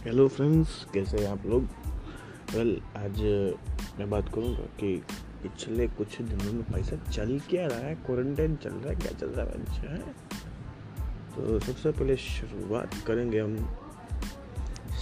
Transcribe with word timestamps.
Hello 0.00 0.28
friends 0.28 0.86
कैसे 0.94 1.18
हैं 1.18 1.28
आप 1.28 1.46
लोग? 1.46 1.62
वेल 2.54 2.82
आज 2.96 3.20
मैं 3.98 4.10
बात 4.10 4.28
करूँगा 4.34 4.58
कि 4.58 5.02
पिछले 5.42 5.88
कुछ 5.88 6.22
दिनों 6.22 6.52
में 6.52 6.62
पैसा 6.62 6.96
चल 7.10 7.40
क्या 7.50 7.66
रहा 7.66 7.78
है? 7.78 7.94
क्वारंटाइन 7.94 8.56
चल 8.56 8.70
रहा 8.70 8.92
है, 8.92 8.96
क्या 8.96 9.12
चल 9.12 9.26
रहा 9.26 9.46
है 9.46 9.52
अच्छा 9.52 9.92
है? 9.92 9.98
तो 11.36 11.58
सबसे 11.58 11.90
पहले 11.90 12.16
शुरुआत 12.16 12.94
करेंगे 13.06 13.40
हम 13.40 13.56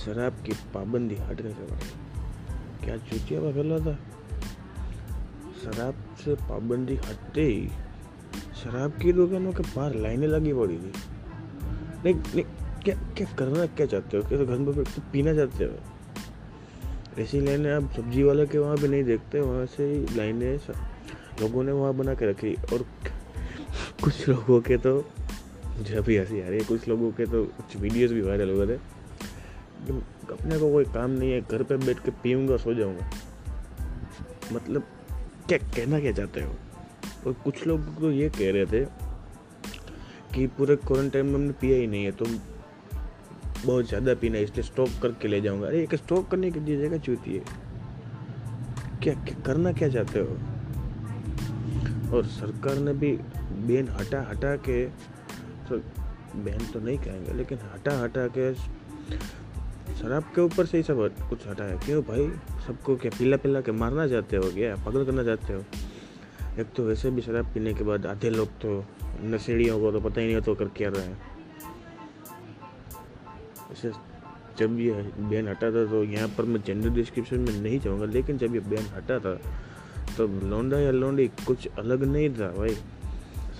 शराब 0.05 0.33
की 0.33 0.53
पाबंदी 0.53 1.15
हटने 1.15 1.51
से 1.51 1.63
बारे 1.63 1.91
क्या 2.85 2.97
चूतिया 2.97 3.41
में 3.41 3.53
फैला 3.53 3.79
था? 3.79 3.95
शराब 5.65 5.95
से 6.25 6.35
पाबंदी 6.35 6.97
हटते 6.97 7.43
ही 7.43 7.69
शराब 8.65 8.91
की 8.91 9.13
दुकानों 9.13 9.53
के 9.53 9.63
बाहर 9.63 9.95
लाइनें 9.95 10.27
लगी 10.27 10.53
पड़ी 10.53 10.79
थी। 10.79 10.93
नहीं 12.05 12.15
नहीं 12.15 12.45
क्या 12.85 12.95
क्या 13.17 13.27
करना, 13.39 13.67
क्या 13.67 13.87
चाहते 13.87 14.17
हो? 14.17 14.23
क्या 14.23 14.39
तो 14.39 14.47
घर 14.47 14.59
में 14.59 14.77
बैठ 14.77 14.89
पीना 15.13 15.35
चाहते 15.35 15.65
हो? 15.65 15.79
ऐसी 17.23 17.41
लाइनें 17.41 17.73
आप 17.73 17.93
सब्ज़ी 17.97 18.23
वाले 18.23 18.47
के 18.47 18.59
वहाँ 18.59 18.77
भी 18.77 18.89
नहीं 18.89 19.05
देखते, 19.05 19.41
वहाँ 19.41 19.67
से 19.67 19.85
ही 19.85 20.17
लाइनें 20.17 20.57
लोगों 21.41 21.63
ने 21.63 21.73
वहाँ 21.73 21.95
बना 21.95 22.15
के 22.15 22.31
रखी। 22.31 22.55
और 22.55 22.79
कुछ 24.05 24.29
लोगों 24.29 24.61
के 24.61 24.77
तो 24.77 25.11
मुझे 25.79 25.97
अभी 25.97 26.17
हँसी 26.17 26.41
आ 26.41 26.49
रही 26.49 26.59
है, 26.59 26.65
कुछ 26.65 26.89
लोगों 26.89 27.11
के 27.11 27.27
तो 27.27 27.45
कुछ 27.45 27.77
वीडियोस 27.77 28.11
भी 28.11 28.21
वायरल 28.21 28.51
हो 28.51 28.67
गए 28.67 28.77
थे 28.77 28.99
अपने 30.33 30.59
को 30.59 30.73
कोई 30.73 30.85
काम 30.85 31.11
नहीं 31.11 31.33
है, 31.33 31.41
घर 31.41 31.63
पे 31.63 31.77
बैठ 31.77 31.99
के 31.99 32.11
पीऊँगा, 32.11 32.57
सो 32.57 32.75
जाऊँगा। 32.75 33.11
मतलब 34.53 34.83
क्या 35.49 35.59
कहना, 35.59 36.01
क्या 36.01 36.13
चाहते 36.13 36.41
हो? 36.41 36.55
और 37.27 37.33
कुछ 37.33 37.67
लोग 37.67 38.01
तो 38.01 38.13
ये 38.13 38.29
कह 38.29 38.53
रहे 38.53 38.67
थे 38.67 38.85
कि 40.35 40.47
पूरे 40.47 40.77
क्वारंटाइन 40.77 41.27
में 41.27 41.35
हमने 41.35 41.53
पिया 41.53 41.77
ही 41.77 41.87
नहीं 41.87 42.05
है 42.05 42.11
तो 42.11 42.25
बहुत 43.65 43.89
ज़्यादा 43.89 44.15
पीना 44.15 44.37
है 44.39 44.45
इसलिए 44.45 44.63
स्टॉक 44.63 44.89
करके 45.03 45.29
ले 45.29 45.41
जाऊँगा। 45.41 45.67
अरे 45.67 45.83
एक 45.83 45.95
स्टॉक 45.95 46.31
करने 46.31 46.51
की 46.51 46.61
जगह 46.77 46.99
चूती 46.99 47.35
है। 47.35 47.43
क्या, 49.03 49.15
क्या 49.15 49.41
करना 49.47 49.73
क्या 49.73 49.89
चाहते 49.89 50.21
हो? 50.21 50.37
और 52.17 52.25
सरकार 52.27 52.77
ने 52.79 52.93
भी 52.93 53.13
बैन 53.67 53.89
हटा 53.91 54.21
हटा 54.31 54.55
के 54.69 54.85
तो 55.69 55.77
बैन 56.37 56.67
तो 56.73 56.81
नहीं 56.81 56.99
कहेंगे 56.99 57.33
लेकिन 57.33 57.59
हटा 57.75 57.99
हटा 58.03 58.27
के 58.39 58.53
शराब 59.95 60.23
के 60.35 60.41
ऊपर 60.41 60.67
से 60.67 60.77
ही 60.77 60.83
सब 60.83 60.99
कुछ 61.29 61.47
हटाया। 61.49 61.77
क्यों 61.77 62.03
भाई? 62.03 62.29
सबको 62.67 62.97
क्या 62.97 63.11
पिला 63.19 63.37
पिला 63.37 63.61
के 63.61 63.73
मारना 63.73 64.07
चाहते 64.09 64.37
हो 64.37 64.51
क्या? 64.53 64.75
पागल 64.77 65.05
करना 65.05 65.25
चाहते 65.25 65.53
हो? 65.53 65.65
एक 66.61 66.73
तो 66.77 66.85
वैसे 66.85 67.11
भी 67.11 67.23
शराब 67.23 67.53
पीने 67.55 67.75
के 67.75 67.85
बाद 67.85 68.07
आधे 68.07 68.31
लोग 68.31 68.49
तो 68.61 68.85
नशेड़ियों 69.25 69.81
को 69.81 69.93
तो 69.93 70.01
पता 70.01 70.21
ही 70.21 70.27
नहीं 70.27 70.35
होता 70.35 70.47
तो 70.47 70.55
कर 70.55 70.69
क्या 70.77 70.89
रहे 70.89 71.07
हैं। 71.07 71.38
ऐसे 73.73 73.91
जब 74.59 74.79
ये 74.81 74.93
बैन 75.21 75.49
हटा 75.49 75.67
था 75.67 75.85
तो 75.87 76.03
यहाँ 76.05 76.29
पर 76.29 76.45
मैं 76.45 76.61
जेंडर 76.67 76.91
डिस्क्रिप्शन 76.91 77.39
में 77.39 77.61
नहीं 77.61 77.79
चाहूँगा 77.81 78.07
लेकिन 78.07 78.39
जब 78.39 78.55
ये 78.55 78.61
बैन 78.61 78.87
हटा 78.95 79.19
था 79.19 79.35
तो 80.17 80.27
लौंडा 80.49 80.79
या 80.79 80.91
लौंडी 80.93 81.27
कुछ 81.47 81.67
अलग 81.79 82.05
नहीं 82.05 82.31
था 82.31 82.49
भाई। 82.53 82.75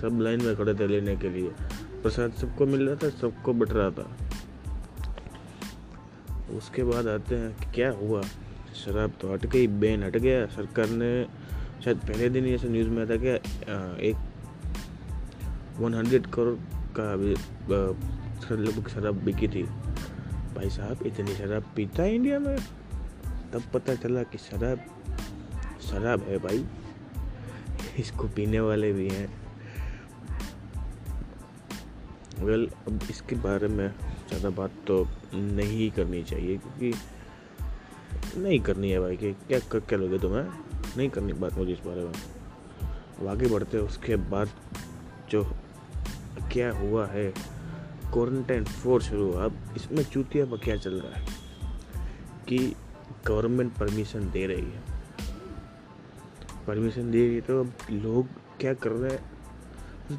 सब 0.01 0.19
लाइन 0.21 0.43
में 0.43 0.55
खड़े 0.55 0.73
थे 0.73 0.87
लेने 0.87 1.15
के 1.15 1.29
लिए। 1.29 1.49
प्रसाद 2.01 2.31
सबको 2.31 2.65
मिल 2.65 2.87
रहा 2.87 2.95
था, 2.95 3.09
सबको 3.11 3.53
बट 3.53 3.71
रहा 3.71 3.89
था। 3.91 4.07
उसके 6.57 6.83
बाद 6.83 7.07
आते 7.07 7.35
हैं 7.35 7.71
क्या 7.73 7.91
हुआ? 7.91 8.21
शराब 8.75 9.11
तो 9.21 9.33
हट 9.33 9.45
गई, 9.45 9.67
बैन 9.67 10.03
हट 10.03 10.17
गया। 10.17 10.45
सरकार 10.47 10.89
ने 10.91 11.11
शायद 11.83 11.97
पहले 11.99 12.29
दिन 12.29 12.45
ही 12.45 12.53
ऐसा 12.55 12.67
न्यूज़ 12.67 12.89
में 12.89 13.01
आता 13.03 13.15
कि 13.15 13.29
एक 14.09 14.15
वन 15.79 15.93
हंड्रेड 15.93 16.27
करोड़ 16.27 16.55
का 16.99 17.13
लगभग 18.55 18.87
शराब 18.89 19.23
बिकी 19.23 19.47
थी। 19.47 19.63
भाई 20.59 20.69
साहब 20.69 21.03
इतनी 21.05 21.33
शराब 21.35 21.65
पीता 21.75 22.03
है 22.03 22.15
इंडिया 22.15 22.39
में? 22.39 22.57
तब 23.53 23.61
पता 23.73 23.95
चला 23.95 24.23
कि 24.23 24.37
शराब 24.37 24.79
शराब 25.81 26.21
है 26.21 26.37
भाई। 26.37 26.65
इसको 27.99 28.27
पीने 28.27 28.59
वाले 28.59 28.93
भी 28.93 29.07
हैं। 29.09 29.27
वेल 32.39 32.65
well, 32.65 32.87
अब 32.87 32.99
इसके 33.09 33.35
बारे 33.35 33.67
में 33.67 33.87
ज़्यादा 34.27 34.49
बात 34.49 34.71
तो 34.87 35.07
नहीं 35.33 35.91
करनी 35.91 36.23
चाहिए 36.23 36.57
क्योंकि 36.57 36.93
नहीं 38.39 38.59
करनी 38.59 38.91
है 38.91 38.99
भाई 38.99 39.17
कि 39.17 39.33
क्या 39.33 39.59
कर 39.59 39.79
क्या 39.79 39.99
लोगे 39.99 40.19
तुम्हें? 40.19 40.43
नहीं 40.97 41.09
करनी 41.09 41.33
बात 41.33 41.53
मुझे 41.53 41.73
इस 41.73 41.79
बारे 41.79 42.03
में। 42.03 43.29
आगे 43.29 43.47
बढ़ते 43.47 43.77
उसके 43.77 44.15
बाद 44.15 44.49
जो 45.29 45.43
क्या 46.51 46.71
हुआ 46.71 47.07
है 47.07 47.58
क्वारंटाइन 48.13 48.63
फोर 48.63 49.01
शुरू 49.01 49.31
हुआ। 49.31 49.45
अब 49.45 49.57
इसमें 49.75 50.03
चूतिया 50.03 50.45
पर 50.45 50.57
क्या 50.57 50.75
चल 50.75 50.93
रहा 50.93 51.19
है? 51.19 51.27
कि 52.47 52.57
गवर्नमेंट 53.27 53.73
परमिशन 53.73 54.29
दे 54.31 54.45
रही 54.47 54.65
है। 54.65 54.83
परमिशन 56.67 57.11
दे 57.11 57.25
रही 57.25 57.35
है 57.35 57.41
तो 57.41 57.59
अब 57.59 57.73
लोग 57.91 58.27
क्या 58.59 58.73
कर 58.73 58.91
रहे 58.91 59.11
हैं? 59.11 59.21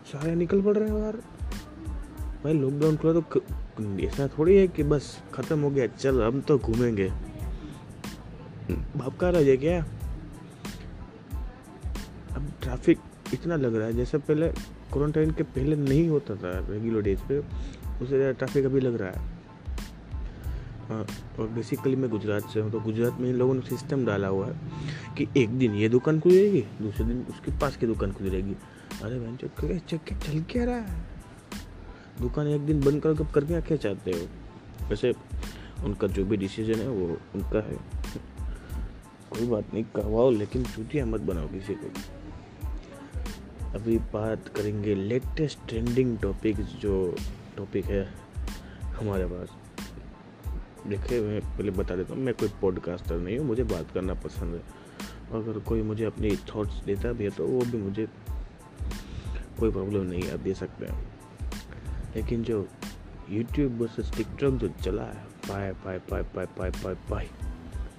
सारे 0.06 0.34
निकल 0.34 0.62
पड़ 0.62 0.76
रहे 0.76 0.88
हैं 0.88 1.00
बाहर। 1.00 1.16
भाई 2.44 2.52
लॉकडाउन 2.52 2.96
खुला 2.96 3.20
तो 3.20 3.42
ऐसा 4.00 4.28
थोड़ी 4.28 4.56
है 4.56 4.66
कि 4.68 4.82
बस 4.82 5.18
ख़त्म 5.34 5.60
हो 5.60 5.70
गया, 5.70 5.86
चल 5.86 6.22
हम 6.22 6.40
तो 6.40 6.58
घूमेंगे। 6.58 7.08
भाप 8.96 9.16
का 9.18 9.30
रह 9.30 9.56
क्या? 9.56 9.80
अब 12.36 12.50
ट्रैफ़िक 12.62 12.98
इतना 13.34 13.56
लग 13.56 13.74
रहा 13.74 13.86
है, 13.86 13.92
जैसे 13.92 14.18
पहले 14.18 14.48
क्वारंटाइन 14.92 15.30
के 15.30 15.42
पहले 15.42 15.76
नहीं 15.76 16.08
होता 16.08 16.34
था 16.34 16.50
रेगुलर 16.68 17.02
डेज़ 17.02 17.20
पे। 17.28 17.40
ज़्यादा 18.06 18.30
ट्रैफ़िक 18.32 18.64
अभी 18.64 18.80
लग 18.80 18.96
रहा 19.00 19.10
है। 19.10 19.28
हाँ 20.88 21.04
और 21.38 21.48
बेसिकली 21.48 21.96
मैं 21.96 22.10
गुजरात 22.10 22.48
से 22.50 22.60
हूँ 22.60 22.70
तो 22.72 22.80
गुजरात 22.80 23.20
में 23.20 23.28
इन 23.30 23.36
लोगों 23.36 23.54
ने 23.54 23.60
सिस्टम 23.60 24.04
डाला 24.06 24.28
हुआ 24.28 24.46
है 24.46 25.14
कि 25.18 25.26
एक 25.36 25.50
दिन 25.58 25.74
ये 25.74 25.88
दुकान 25.88 26.20
खुलेगी 26.20 26.60
दूसरे 26.82 27.06
दिन 27.06 27.24
उसके 27.30 27.58
पास 27.58 27.76
की 27.76 27.86
दुकान 27.86 28.12
खुलेगी 28.12 28.56
अरे 29.02 29.18
बहन 29.18 29.36
चो 29.36 29.48
क्या 29.60 29.78
चल 29.78 29.98
चल 30.16 30.42
क्या 30.42 30.64
रहा 30.64 30.76
है? 30.76 31.04
दुकान 32.20 32.46
एक 32.46 32.60
दिन 32.60 32.80
बंद 32.80 33.02
कर, 33.02 33.14
कब 33.14 33.30
करके 33.30 33.60
क्या 33.60 33.76
चाहते 33.76 34.10
हो? 34.10 34.26
वैसे 34.88 35.12
उनका 35.84 36.06
जो 36.06 36.24
भी 36.24 36.36
डिसीज़न 36.36 36.80
है, 36.80 36.88
वो 36.88 37.16
उनका 37.34 37.58
है। 37.58 37.76
कोई 39.30 39.46
बात 39.46 39.74
नहीं, 39.74 39.84
करवाओ, 39.84 40.30
लेकिन 40.30 40.64
चूतिया 40.64 41.06
मत 41.06 41.20
बनाओ 41.20 41.48
किसी 41.48 41.74
को। 41.74 41.90
अभी 43.74 43.98
बात 44.12 44.48
करेंगे 44.48 44.94
लेटेस्ट 44.94 45.58
ट्रेंडिंग 45.68 46.18
टॉपिक 46.18 46.60
जो 46.60 47.16
टॉपिक 47.60 47.84
है 47.86 48.02
हमारे 48.98 49.24
पास। 49.26 49.48
देखिए 50.86 51.20
मैं 51.20 51.40
पहले 51.40 51.70
बता 51.70 51.96
देता 51.96 52.14
हूँ, 52.14 52.22
मैं 52.22 52.34
कोई 52.34 52.48
पॉडकास्टर 52.60 53.18
नहीं 53.18 53.38
हूँ, 53.38 53.46
मुझे 53.46 53.64
बात 53.64 53.90
करना 53.94 54.14
पसंद 54.16 54.54
है। 54.54 54.60
अगर 55.32 55.58
कोई 55.58 55.82
मुझे 55.82 56.04
अपनी 56.04 56.30
थॉट्स 56.48 56.82
देता 56.84 57.12
भी 57.12 57.24
है 57.24 57.30
तो 57.30 57.46
वो 57.46 57.60
भी 57.60 57.78
मुझे 57.78 58.06
कोई 59.58 59.70
प्रॉब्लम 59.70 60.02
नहीं 60.02 60.22
है, 60.22 60.32
आप 60.34 60.40
दे 60.40 60.54
सकते 60.54 60.86
हैं। 60.86 61.08
लेकिन 62.16 62.42
जो 62.42 62.66
यूट्यूब 63.30 63.80
वर्सेस 63.82 64.12
टिकटॉक 64.16 64.54
जो 64.54 64.68
चला 64.82 65.02
है, 65.02 65.24
पाए 65.48 65.72
पाए 65.84 65.98
पाए 66.10 66.22
पाए 66.34 66.46
पाए 66.58 66.70
पाए 66.82 66.94
पाए, 67.10 67.28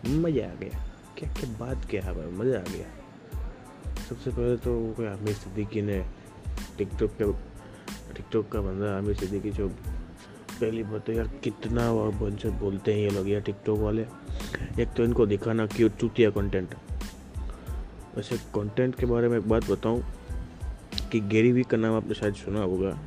मज़ा 0.07 0.45
आ 0.45 0.55
गया। 0.55 0.83
क्या 1.17 1.31
क्या 1.33 1.51
बात 1.59 1.85
क्या 1.89 2.01
है 2.03 2.15
भाई, 2.15 2.31
मज़ा 2.39 2.59
आ 2.59 2.63
गया। 2.63 2.87
सबसे 4.09 4.31
पहले 4.31 4.57
तो 4.57 4.73
क्या 4.93 5.13
आमिर 5.13 5.33
सिद्दीकी 5.35 5.81
ने 5.81 6.03
टिकटॉक 6.77 7.11
के 7.11 7.23
टिकटॉक 8.11 8.49
का 8.49 8.61
बंदा 8.61 8.97
आमिर 8.97 9.15
सिद्दीकी, 9.15 9.51
जो 9.51 9.67
पहली 9.67 10.83
बात 10.83 11.05
तो 11.05 11.13
यार 11.13 11.27
कितना 11.43 11.91
बंच 11.93 12.45
बोलते 12.45 12.93
हैं 12.93 12.99
ये 12.99 13.09
लोग 13.09 13.29
यार 13.29 13.41
टिकटॉक 13.41 13.79
वाले। 13.79 14.01
एक 14.79 14.93
तो 14.97 15.03
इनको 15.03 15.25
दिखाना 15.25 15.65
क्यों 15.65 15.89
चूतिया 15.89 16.29
कंटेंट 16.29 16.75
वैसे 18.15 18.37
कंटेंट 18.55 18.95
के 18.95 19.05
बारे 19.05 19.27
में 19.27 19.37
एक 19.37 19.47
बात 19.49 19.69
बताऊँ 19.69 20.03
कि 21.11 21.19
गेरी 21.19 21.51
वी 21.51 21.63
का 21.63 21.77
नाम 21.77 21.95
आपने 21.95 22.13
शायद 22.13 22.33
सुना 22.35 22.61
होगा। 22.61 22.97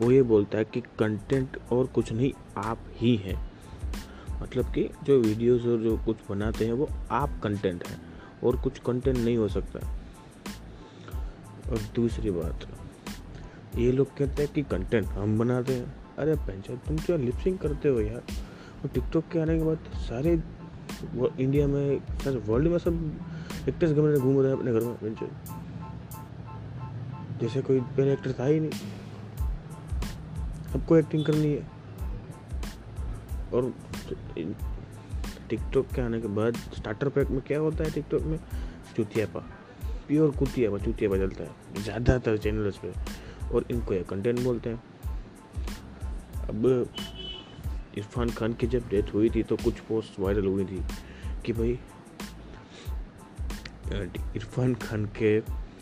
वो 0.00 0.10
ये 0.12 0.22
बोलता 0.22 0.58
है 0.58 0.64
कि 0.64 0.80
कंटेंट 0.98 1.56
और 1.72 1.86
कुछ 1.86 2.12
नहीं, 2.12 2.32
आप 2.56 2.84
ही 2.96 3.16
हैं। 3.16 3.38
मतलब 4.42 4.72
कि 4.74 4.88
जो 5.04 5.18
वीडियोस 5.20 5.66
और 5.66 5.78
जो 5.78 5.96
कुछ 5.96 6.16
बनाते 6.30 6.66
हैं 6.66 6.72
वो 6.72 6.88
आप 7.10 7.40
कंटेंट 7.42 7.86
हैं 7.88 8.00
और 8.44 8.56
कुछ 8.56 8.78
कंटेंट 8.78 9.16
नहीं 9.16 9.36
हो 9.36 9.48
सकता। 9.48 9.78
और 11.70 11.78
दूसरी 11.94 12.30
बात 12.30 12.66
ये 13.76 13.90
लोग 13.92 14.16
कहते 14.16 14.42
हैं 14.42 14.52
कि 14.52 14.62
कंटेंट 14.62 15.06
हम 15.06 15.38
बनाते 15.38 15.74
हैं। 15.74 16.16
अरे 16.18 16.34
पेंशन, 16.36 16.76
तुम 16.76 16.96
क्या 16.96 17.16
लिपसिंग 17.16 17.58
करते 17.58 17.88
हो 17.88 18.00
यार? 18.00 18.22
और 18.82 18.88
टिकटॉक 18.88 19.24
के 19.32 19.40
आने 19.40 19.58
के 19.58 19.64
बाद 19.64 19.78
सारे 19.98 20.32
इंडिया 21.40 21.66
में, 21.66 22.00
सारे 22.18 22.36
वर्ल्ड 22.36 22.68
में 22.68 22.78
सब 22.78 23.68
एक्टर्स 23.68 23.92
घर 23.92 24.00
में 24.00 24.18
घूम 24.18 24.40
रहे 24.40 24.52
हैं 24.52 24.58
अपने 24.58 24.72
घर 24.72 24.80
में 24.80 25.28
जैसे 27.40 27.62
कोई 27.62 27.80
पहले 27.80 28.12
एक्टर 28.12 28.32
था 28.32 28.44
ही 28.44 28.60
नहीं। 28.60 28.70
सबको 30.72 30.96
एक्टिंग 30.96 31.24
करनी 31.24 31.52
है। 31.52 31.68
और 33.54 33.72
टिकटॉक 35.50 35.86
के 35.86 36.02
आने 36.02 36.20
के 36.20 36.28
बाद 36.28 36.56
स्टार्टर 36.76 37.08
पैक 37.08 37.30
में 37.30 37.40
क्या 37.40 37.58
होता 37.58 37.84
है 37.84 37.90
टिकटॉक 37.90 38.22
में? 38.22 38.38
चुतियापा 38.96 39.40
प्योर 40.08 40.30
कुतियापा 40.30 40.78
चुतियापा 40.78 41.16
चलता 41.16 41.44
है। 41.44 41.82
ज़्यादातर 41.82 42.36
चैनल्स 42.36 42.76
पे। 42.76 42.92
और 43.52 43.64
इनको 43.70 43.94
ये 43.94 44.02
कंटेंट 44.10 44.40
बोलते 44.40 44.70
हैं। 44.70 44.82
अब 46.48 46.66
इरफान 47.98 48.30
खान 48.30 48.52
की 48.52 48.66
जब 48.66 48.88
डेथ 48.88 49.14
हुई 49.14 49.30
थी 49.30 49.42
तो 49.42 49.56
कुछ 49.56 49.80
पोस्ट 49.80 50.20
वायरल 50.20 50.46
हुई 50.46 50.64
थी 50.64 50.82
कि 51.46 51.52
भाई 51.52 51.78
इरफान 54.36 54.74
खान 54.74 55.04
के 55.16 55.40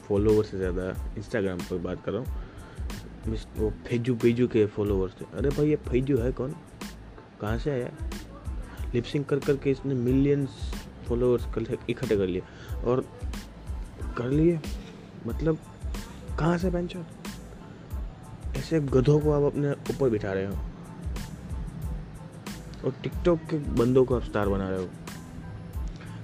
फॉलोवर 0.09 0.44
से 0.44 0.59
ज़्यादा 0.59 0.88
इंस्टाग्राम 1.17 1.59
पर 1.61 1.79
बात 1.79 2.05
कर 2.05 2.12
रहा 2.12 2.20
हूँ। 2.20 3.37
वो 3.56 3.70
फेजू, 3.87 4.15
पेजू 4.15 4.47
के 4.49 4.65
फॉलोवर्स 4.67 5.15
थे। 5.20 5.25
अरे 5.35 5.49
भाई, 5.49 5.69
ये 5.69 5.76
फेजू 5.88 6.17
है 6.19 6.31
कौन? 6.32 6.55
कहाँ 7.41 7.59
से 7.59 7.70
आया? 7.70 7.91
लिपसिंग 8.94 9.25
कर 9.25 9.38
कर 9.38 9.56
के 9.56 9.70
इसने 9.70 9.94
मिलियंस 9.94 10.73
फॉलोअर्स 11.09 11.47
इकट्ठे 11.91 12.17
कर 12.17 12.26
लिए 12.26 12.43
और 12.85 13.05
कर 14.17 14.31
लिए? 14.31 14.61
मतलब 15.26 15.59
कहाँ 16.38 16.56
से 16.59 16.70
पेंशन 16.70 17.05
ऐसे 18.58 18.81
गधों 18.82 19.19
को 19.20 19.32
आप 19.32 19.43
अपने 19.44 19.70
ऊपर 19.90 20.10
बिठा 20.10 20.32
रहे 20.32 20.46
हो। 20.46 20.52
और 22.84 22.94
टिकटॉक 23.02 23.40
के 23.50 23.58
बंदों 23.75 24.05
को 24.05 24.16
आप 24.16 24.22
स्टार 24.25 24.49
बना 24.49 24.69
रहे 24.69 24.78
हो। 24.78 24.88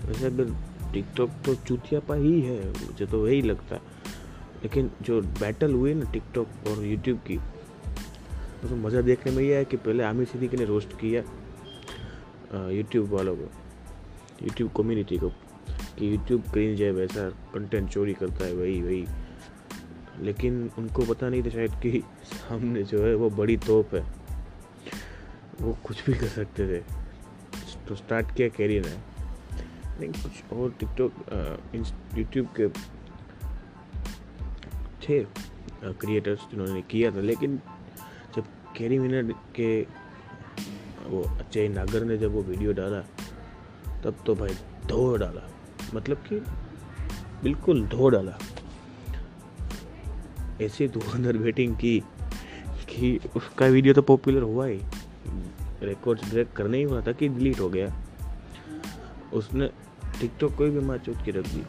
वैसे 0.06 0.26
अगर 0.26 0.54
टिकटॉक 0.92 1.30
तो 1.44 1.54
चूतियापा 1.56 2.14
ही 2.14 2.40
है, 2.40 2.58
मुझे 2.66 3.06
तो 3.06 3.22
वही 3.22 3.40
लगता। 3.42 3.76
लेकिन 4.62 4.90
जो 5.02 5.20
बैटल 5.40 5.72
हुई 5.74 5.94
ना 5.94 6.10
टिकटॉक 6.12 6.68
और 6.68 6.84
यूट्यूब 6.84 7.18
की 7.26 7.36
तो 8.62 8.76
मज़ा 8.76 9.00
देखने 9.00 9.32
में 9.32 9.42
ये 9.44 9.56
है 9.56 9.64
कि 9.64 9.76
पहले 9.76 10.04
आमिर 10.04 10.26
सिद्दीकी 10.26 10.56
ने 10.56 10.64
रोस्ट 10.64 10.92
किया 11.00 11.22
यूट्यूब 12.70 13.08
वालों 13.10 13.34
को 13.36 13.50
यूट्यूब 14.42 14.70
कम्युनिटी 14.76 15.18
को, 15.18 15.28
कि 15.28 16.10
यूट्यूब 16.12 16.42
क्रिंज 16.52 16.82
है 16.82 16.90
वैसा 16.92 17.28
कंटेंट 17.54 17.88
चोरी 17.90 18.14
करता 18.14 18.44
है, 18.44 18.54
वही 18.54 18.80
वही। 18.82 19.04
लेकिन 20.20 20.70
उनको 20.78 21.14
पता 21.14 21.28
नहीं 21.28 21.42
था 21.42 21.48
शायद 21.48 21.70
कि 21.70 22.02
सामने 22.24 22.82
जो 22.82 23.06
है 23.06 23.14
वो 23.14 23.30
बड़ी 23.30 23.56
तोप 23.56 23.94
है। 23.94 24.12
वो 25.60 25.78
कुछ 25.84 26.06
भी 26.06 26.14
कर 26.14 26.26
सकते 26.26 26.68
थे। 26.68 27.04
तो 27.88 27.94
स्टार्ट 27.94 28.34
किया 28.34 28.48
कैरियर 28.48 28.86
है। 28.86 28.98
नहीं 30.00 30.10
कुछ 30.10 30.52
और 30.52 30.70
टिकटॉक 30.70 31.12
यूट्यूब 32.18 32.46
के 32.60 32.68
थे 35.02 35.26
क्रिएटर्स 35.84 36.38
जिन्होंने 36.38 36.82
किया 36.82 37.10
था। 37.10 37.20
लेकिन 37.20 37.60
जब 38.36 38.44
कैरी 38.76 38.98
मिनट 38.98 39.34
के, 39.56 39.86
वो 41.06 41.22
अजय 41.22 41.68
नागर 41.68 42.04
ने 42.04 42.18
जब 42.18 42.32
वो 42.32 42.42
वीडियो 42.42 42.72
डाला, 42.72 43.00
तब 44.02 44.14
तो 44.26 44.34
भाई 44.34 44.54
धो 44.86 45.16
डाला। 45.16 45.50
मतलब 45.94 46.16
कि 46.16 46.40
बिल्कुल 47.42 47.86
धो 47.86 48.08
डाला। 48.08 48.38
ऐसी 50.62 50.88
धुआंधार 50.88 51.36
वेटिंग 51.36 51.76
की, 51.76 52.02
कि 52.88 53.20
उसका 53.36 53.66
वीडियो 53.66 53.94
तो 53.94 54.02
पॉपुलर 54.02 54.42
हुआ 54.42 54.66
ही। 54.66 54.80
रिकॉर्ड्स 55.82 56.30
ब्रेक 56.30 56.52
करने 56.52 56.78
ही 56.78 56.82
हुआ 56.82 57.00
था 57.00 57.12
कि 57.12 57.28
डिलीट 57.28 57.60
हो 57.60 57.68
गया। 57.68 57.94
उसने 59.32 59.70
टिकटॉक 60.20 60.54
को 60.54 60.64
भी 60.64 60.80
माँ 60.80 60.98
चौथ 60.98 61.24
की 61.24 61.30
रख 61.30 61.46
दी। 61.46 61.62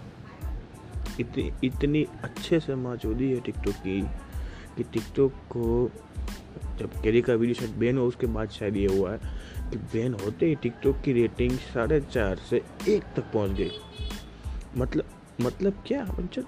इतनी 1.20 1.52
इतनी 1.64 2.08
अच्छे 2.24 2.60
से 2.60 2.76
माँ 2.76 2.96
है 2.96 3.40
टिकटॉक 3.40 3.74
की 3.74 4.02
कि 4.78 4.84
टिकटॉक 4.84 5.32
को 5.32 5.92
जब 6.80 7.02
कैरी 7.02 7.22
का 7.22 7.34
वीडियो 7.34 7.54
शायद 7.54 7.72
बैन 7.72 7.98
हो 7.98 8.06
उसके 8.06 8.28
बाद 8.28 8.50
शायद 8.50 8.78
ये 8.78 8.88
हुआ 8.88 9.12
है 9.12 9.20
कि 9.72 9.78
बैन 9.78 10.14
होते 10.14 10.46
ही 10.46 10.56
टिकटॉक 10.56 11.02
की 11.06 11.14
रेटिंग 11.14 11.52
साढ़े 11.52 12.02
चार 12.02 12.36
से 12.36 12.62
एक 12.90 13.04
तक 13.16 13.24
पहुँच 13.34 13.52
गई। 13.52 13.72
मतलब 14.78 15.04
मतलब 15.42 15.84
क्या? 15.88 16.06
मतलब 16.06 16.48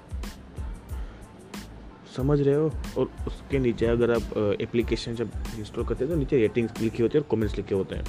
समझ 2.17 2.39
रहे 2.41 2.55
हो 2.55 2.71
और 2.97 3.09
उसके 3.27 3.59
नीचे 3.59 3.85
अगर 3.85 4.11
आप 4.11 4.57
एप्लीकेशन 4.61 5.15
जब 5.15 5.31
इंस्टॉल 5.59 5.85
करते 5.85 6.05
हैं 6.05 6.13
तो 6.13 6.19
नीचे 6.19 6.37
रेटिंग्स 6.37 6.81
लिखी 6.81 7.03
होती 7.03 7.17
है 7.17 7.23
और 7.23 7.27
कमेंट्स 7.31 7.57
लिखे 7.57 7.75
होते 7.75 7.95
हैं। 7.95 8.05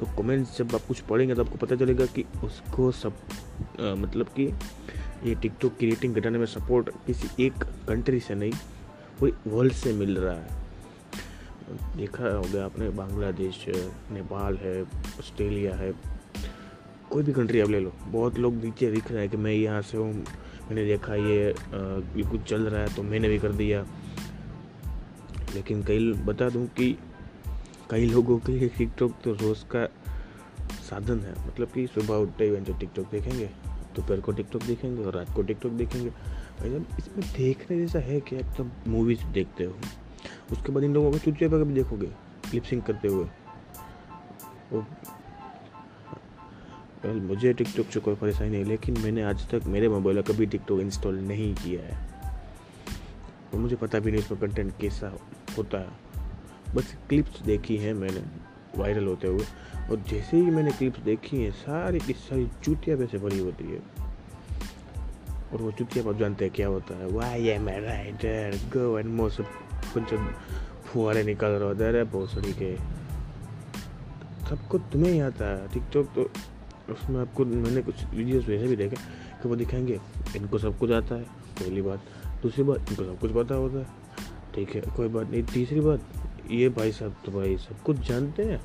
तो 0.00 0.06
कमेंट्स 0.16 0.56
जब 0.58 0.74
आप 0.74 0.86
कुछ 0.88 1.00
पढ़ेंगे 1.08 1.34
तो 1.34 1.42
आपको 1.44 1.66
पता 1.66 1.76
चलेगा 1.76 2.06
कि 2.06 2.24
उसको 2.44 2.90
सब 2.92 3.12
आ, 3.80 3.94
मतलब 3.94 4.26
कि 4.36 4.44
ये 5.24 5.34
टिकटॉक 5.34 5.76
की 5.78 5.86
रेटिंग 5.86 6.14
घटाने 6.14 6.38
में 6.38 6.46
सपोर्ट 6.46 6.88
किसी 7.06 7.28
एक 7.46 7.64
कंट्री 7.88 8.20
से 8.20 8.34
नहीं 8.34 8.52
कोई 9.20 9.32
वर्ल्ड 9.46 9.72
से 9.72 9.92
मिल 9.92 10.18
रहा 10.18 10.34
है। 10.34 10.58
देखा 11.96 12.28
होगा 12.28 12.64
आपने 12.64 12.88
बांग्लादेश 12.90 13.64
नेपाल 13.68 14.56
है 14.56 14.80
ऑस्ट्रेलिया 14.82 15.74
है 15.76 15.92
कोई 17.10 17.22
भी 17.22 17.32
कंट्री 17.32 17.60
आप 17.60 17.70
ले 17.70 17.80
लो 17.80 17.92
बहुत 18.06 18.38
लोग 18.38 18.54
नीचे 18.64 18.90
दिख 18.90 19.10
रहे 19.12 19.20
हैं 19.20 19.30
कि 19.30 19.36
मैं 19.36 19.52
यहाँ 19.52 19.82
से 19.82 19.98
हूँ 19.98 20.24
मैंने 20.70 20.84
देखा 20.86 21.14
ये 21.14 21.46
ये 22.16 22.22
कुछ 22.22 22.42
चल 22.42 22.66
रहा 22.68 22.80
है 22.80 22.94
तो 22.96 23.02
मैंने 23.02 23.28
भी 23.28 23.38
कर 23.38 23.52
दिया। 23.52 23.84
लेकिन 25.54 25.82
कई 25.84 26.12
बता 26.24 26.48
दूँ 26.48 26.66
कि 26.68 26.92
कई 27.90 28.06
लोगों 28.06 28.38
के 28.38 28.52
लिए 28.52 28.68
टिकटॉक 28.68 29.14
तो 29.24 29.32
रोज़ 29.32 29.64
का 29.66 29.84
साधन 30.80 31.20
है। 31.20 31.32
मतलब 31.46 31.68
कि 31.68 31.86
सुबह 31.86 32.14
उठते 32.16 32.44
ही 32.44 32.56
जो 32.56 32.76
टिकटॉक 32.78 33.10
देखेंगे, 33.10 33.46
दोपहर 33.96 34.20
को 34.20 34.32
टिकटॉक 34.32 34.62
देखेंगे 34.62 35.04
और 35.04 35.14
रात 35.14 35.34
को 35.36 35.42
टिकटॉक 35.42 35.72
देखेंगे। 35.72 36.10
जब 36.62 36.86
इसमें 36.98 37.26
देखने 37.28 37.78
जैसा 37.78 37.98
है 38.00 38.20
कि 38.20 38.36
आप 38.36 38.54
तब 38.58 38.70
मूवीज़ 38.88 39.24
देखते 39.34 39.64
हो। 39.64 39.74
उसके 40.52 40.72
बाद 40.72 40.84
इन 40.84 40.94
लोगों 40.94 41.10
को 41.12 41.18
चुटिया 41.18 41.50
पर 41.50 41.62
कभी 41.64 41.74
देखोगे 41.74 42.10
लिपसिंग 42.54 42.82
करते 42.82 43.08
हुए, 43.08 43.24
वो 44.72 44.86
वेल 47.04 47.20
मुझे 47.20 47.52
टिकटॉक 47.52 47.86
से 47.86 48.00
कोई 48.00 48.14
परेशानी 48.14 48.50
नहीं, 48.50 48.64
लेकिन 48.64 49.00
मैंने 49.00 49.22
आज 49.22 49.50
तक 49.50 49.60
मेरे 49.66 49.88
मोबाइल 49.88 50.16
में 50.16 50.24
कभी 50.24 50.46
टिकटॉक 50.46 50.80
इंस्टॉल 50.80 51.18
नहीं 51.18 51.54
किया 51.54 51.82
है। 51.82 52.10
और 53.54 53.60
मुझे 53.60 53.76
पता 53.76 53.98
भी 53.98 54.12
नहीं 54.12 54.22
उसमें 54.22 54.40
कंटेंट 54.40 54.72
कैसा 54.80 55.18
होता 55.58 55.78
है। 55.78 55.88
बस 56.74 56.96
क्लिप्स 57.08 57.42
देखी 57.42 57.76
हैं 57.76 57.94
मैंने 57.94 58.24
वायरल 58.78 59.06
होते 59.06 59.28
हुए। 59.28 59.44
और 59.90 60.04
जैसे 60.08 60.36
ही 60.36 60.42
मैंने 60.42 60.70
क्लिप्स 60.70 60.98
देखी 60.98 61.42
हैं, 61.42 61.50
सारी 61.50 61.98
की 61.98 62.12
सारी 62.12 62.48
चूतिया 62.64 62.96
पे 62.96 63.06
से 63.06 63.18
भरी 63.18 63.38
होती 63.38 63.64
है। 63.64 63.82
और 65.52 65.62
वो 65.62 65.72
चुतिया 65.72 66.04
पर 66.04 66.18
जानते 66.18 66.44
हैं 66.44 66.54
क्या 66.54 66.68
होता 66.68 66.98
है? 66.98 67.06
Y 67.06 67.46
M 67.48 67.68
I 67.68 67.80
writer 67.80 68.58
go 68.76 68.98
and 68.98 69.08
most 69.08 69.42
कुछ 69.94 70.14
फुहारे 70.84 71.22
निकल 71.22 71.46
रहे 71.46 71.68
होते 71.68 71.84
अरे 71.84 72.04
भोसड़ी 72.04 72.52
के 72.52 72.76
सबको 74.48 74.78
तुम्हें 74.78 75.12
ही 75.12 75.20
आता 75.20 75.44
है। 75.44 75.68
टिकटॉक 75.68 76.06
तो 76.06 76.30
उसमें 76.92 77.20
आपको, 77.20 77.44
मैंने 77.44 77.82
कुछ 77.82 78.04
वीडियोस 78.04 78.46
वैसे 78.46 78.66
भी 78.66 78.76
देखे 78.76 78.96
कि 79.42 79.48
वो 79.48 79.56
दिखाएँगे, 79.56 80.00
इनको 80.36 80.58
सब 80.58 80.78
कुछ 80.78 80.90
आता 80.90 81.14
है, 81.14 81.22
पहली 81.60 81.82
बात। 81.82 82.02
दूसरी 82.42 82.62
बात, 82.62 82.78
इनको 82.78 83.04
सब 83.04 83.18
कुछ 83.18 83.32
पता 83.32 83.54
होता 83.54 83.78
है। 83.78 83.86
ठीक 84.54 84.70
है, 84.70 84.80
कोई 84.96 85.08
बात 85.08 85.30
नहीं। 85.30 85.42
तीसरी 85.42 85.80
बात, 85.80 86.02
ये 86.50 86.68
भाई 86.68 86.92
साहब 86.92 87.16
तो 87.24 87.32
भाई 87.32 87.56
सब 87.56 87.82
कुछ 87.82 87.96
जानते 87.96 88.44
हैं, 88.44 88.60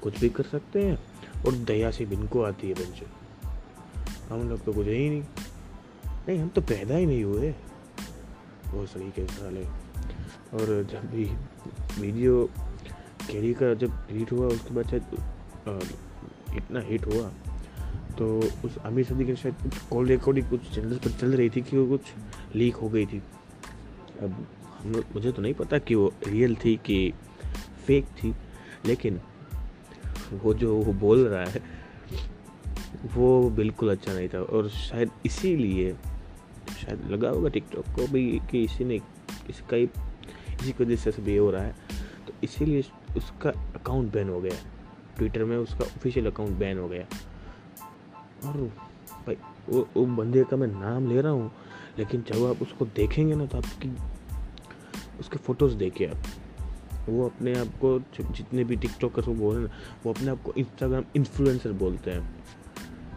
कुछ 0.00 0.20
भी 0.20 0.28
कर 0.28 0.44
सकते 0.44 0.84
हैं, 0.84 0.98
और 1.46 1.52
दया 1.52 1.90
से 1.90 2.04
इनको 2.04 2.42
आती 2.42 2.68
है 2.68 2.74
बंचो 2.74 3.06
हम 4.30 4.48
लोग 4.48 4.64
तो 4.64 4.72
कुछ 4.72 4.86
ही 4.86 5.08
नहीं। 5.10 5.22
नहीं, 6.28 6.38
हम 6.38 6.48
तो 6.48 6.60
पैदा 6.60 6.96
ही 6.96 7.06
नहीं 7.06 7.24
हुए। 7.24 7.54
वो 8.68 8.86
सही 8.86 9.10
के 9.10 9.26
साले 9.26 9.64
और 10.54 10.86
जब 10.92 11.10
भी 11.10 11.24
वीडियो 12.00 12.50
कैरी 13.30 13.52
का 13.54 13.74
जब 13.74 13.92
हिट 14.10 14.32
हुआ, 14.32 14.46
उसके 14.46 14.74
बाद 14.74 14.88
शायद 14.88 15.04
इतना 16.56 16.80
हिट 16.80 17.06
हुआ 17.06 17.30
तो 18.18 18.40
उस 18.64 18.78
आमिर 18.78 19.04
सदी 19.04 19.24
के 19.24 19.36
शायद 19.36 19.54
कुछ 19.54 19.78
कॉल 19.78 20.06
रिकॉर्डिंग 20.06 20.50
कुछ 20.50 20.74
चैनल्स 20.74 20.98
पर 20.98 21.10
चल 21.10 21.36
रही 21.36 21.50
थी 21.50 21.60
कि 21.60 21.78
वो 21.78 21.86
कुछ 21.86 22.00
लीक 22.54 22.74
हो 22.74 22.88
गई 22.88 23.06
थी। 23.06 23.22
अब 24.22 24.46
हम 24.78 24.92
लोग, 24.92 25.04
मुझे 25.14 25.32
तो 25.32 25.42
नहीं 25.42 25.54
पता 25.54 25.78
कि 25.78 25.94
वो 25.94 26.12
रियल 26.26 26.56
थी 26.64 26.76
कि 26.76 27.12
फेक 27.86 28.04
थी, 28.04 28.34
लेकिन 28.86 29.20
वो 30.32 30.54
जो 30.54 30.76
वो 30.76 30.92
बोल 30.92 31.28
रहा 31.28 31.44
है, 31.44 31.62
वो 33.14 33.50
बिल्कुल 33.50 33.90
अच्छा 33.90 34.14
नहीं 34.14 34.28
था। 34.28 34.42
और 34.42 34.68
शायद 34.68 35.10
इसीलिए, 35.26 35.92
शायद 36.78 37.10
लगा 37.10 37.28
होगा 37.30 37.48
टिकटॉक 37.48 37.84
को 37.84 38.06
भी 38.06 38.40
कि 38.50 38.64
इसी 38.64 38.84
ने, 38.84 39.00
इसका 39.50 39.76
ही, 39.76 39.84
इसी 40.48 40.72
की 40.72 40.84
वजह 40.84 40.96
से 40.96 41.22
भी 41.22 41.36
हो 41.36 41.50
रहा 41.50 41.62
है। 41.62 41.76
तो 42.26 42.32
इसीलिए 42.44 42.84
उसका 43.16 43.50
अकाउंट 43.50 44.12
बैन 44.12 44.28
हो 44.28 44.40
गया। 44.40 44.56
ट्विटर 45.16 45.44
में 45.44 45.56
उसका 45.56 45.84
ऑफिशियल 45.84 46.26
अकाउंट 46.26 46.52
बैन 46.52 46.78
हो 46.78 46.88
गया। 46.88 47.06
और 48.46 48.60
भाई, 49.26 49.36
वो 49.68 49.88
वो 49.96 50.04
बंदे 50.06 50.44
का 50.44 50.56
मैं 50.56 50.66
नाम 50.66 51.08
ले 51.08 51.20
रहा 51.20 51.32
हूँ, 51.32 51.50
लेकिन 51.98 52.24
जब 52.28 52.44
आप 52.46 52.62
उसको 52.62 52.84
देखेंगे 52.86 53.34
ना 53.34 53.46
तो 53.46 53.58
आपकी, 53.58 53.92
उसके 55.20 55.36
फ़ोटोज़ 55.36 55.76
देखिए 55.76 56.08
आप। 56.08 56.16
वो 57.08 57.26
अपने 57.26 57.58
आप 57.58 57.66
को 57.84 57.98
जितने 58.12 58.64
भी 58.64 58.76
टिकटॉकर 58.76 59.22
वो 59.22 59.34
बोल 59.34 59.56
रहे 59.56 59.64
हैं 59.64 59.72
वो 60.04 60.12
अपने 60.12 60.30
आप 60.30 60.42
को 60.42 60.52
इंस्टाग्राम 60.52 61.04
इन्फ्लुएंसर 61.16 61.72
बोलते 61.72 62.10
हैं। 62.10 62.20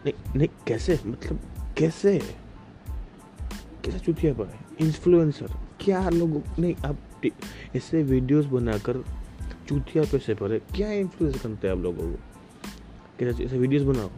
नहीं 0.06 0.14
नहीं, 0.36 0.48
कैसे? 0.68 1.00
मतलब 1.06 1.40
कैसे? 1.78 2.20
कैसे 3.86 4.00
चुतिया 4.00 4.34
पर 4.34 4.54
इन्फ्लुएंसर 4.82 5.54
क्या 5.80 6.10
लोग, 6.10 6.44
नहीं, 6.60 6.76
आप 6.86 6.98
ऐसे 7.76 8.04
वीडियोस 8.04 8.46
बनाकर 8.46 9.04
चूतिया 9.68 10.04
पैसे 10.04 10.34
पर 10.36 10.52
है 10.52 10.60
क्या 10.60 10.92
इन्फ्लुएंस 10.92 11.42
करते 11.42 11.68
हैं 11.68 11.76
आप 11.76 11.82
लोगों 11.82 12.12
को? 12.12 12.20
कैसे 13.20 13.44
ऐसे 13.44 13.58
वीडियोस 13.58 13.84
बनाओ? 13.86 14.10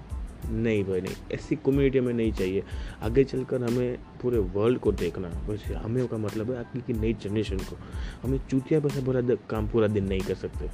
नहीं 0.50 0.84
भाई, 0.84 1.02
नहीं। 1.02 1.16
ऐसी 1.32 1.56
कम्युनिटी 1.56 1.98
हमें 1.98 2.14
नहीं 2.14 2.32
चाहिए। 2.32 2.64
आगे 3.02 3.24
चलकर 3.24 3.64
हमें 3.64 3.98
पूरे 4.22 4.38
वर्ल्ड 4.38 4.80
को 4.80 4.92
देखना। 4.92 5.28
वैसे 5.28 5.74
हमें 5.74 6.08
का 6.08 6.18
मतलब 6.18 6.52
है 6.52 6.60
आगे 6.60 6.80
की 6.80 6.94
नई 6.94 7.14
जनरेशन 7.14 7.58
को। 7.58 7.78
हमें 8.24 8.40
चूतिया 8.50 8.80
पैसा 8.80 9.06
पूरा 9.06 9.22
काम 9.22 9.68
पूरा 9.68 9.88
दिन 9.88 10.08
नहीं 10.08 10.22
कर 10.22 10.36
सकते। 10.36 10.70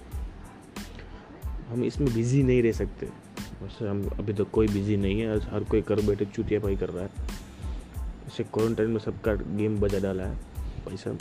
हम 1.69 1.83
इसमें 1.83 2.13
बिज़ी 2.13 2.43
नहीं 2.43 2.63
रह 2.63 2.71
सकते। 2.71 3.05
वैसे 3.63 3.89
हम 3.89 4.07
अभी 4.07 4.31
तक 4.31 4.37
तो 4.37 4.45
कोई 4.45 4.67
बिज़ी 4.67 4.97
नहीं 4.97 5.21
है। 5.21 5.39
हर 5.39 5.63
कोई 5.63 5.81
कर 5.81 6.01
बैठे 6.01 6.25
चुतिया 6.25 6.59
पाई 6.59 6.75
कर 6.75 6.89
रहा 6.89 7.03
है। 7.03 7.09
जैसे 8.23 8.43
क्वारंटाइन 8.43 8.89
में 8.89 8.99
सबका 8.99 9.33
गेम 9.33 9.77
बजा 9.77 9.99
डाला 9.99 10.23
है। 10.23 10.37
पैसा। 10.59 11.17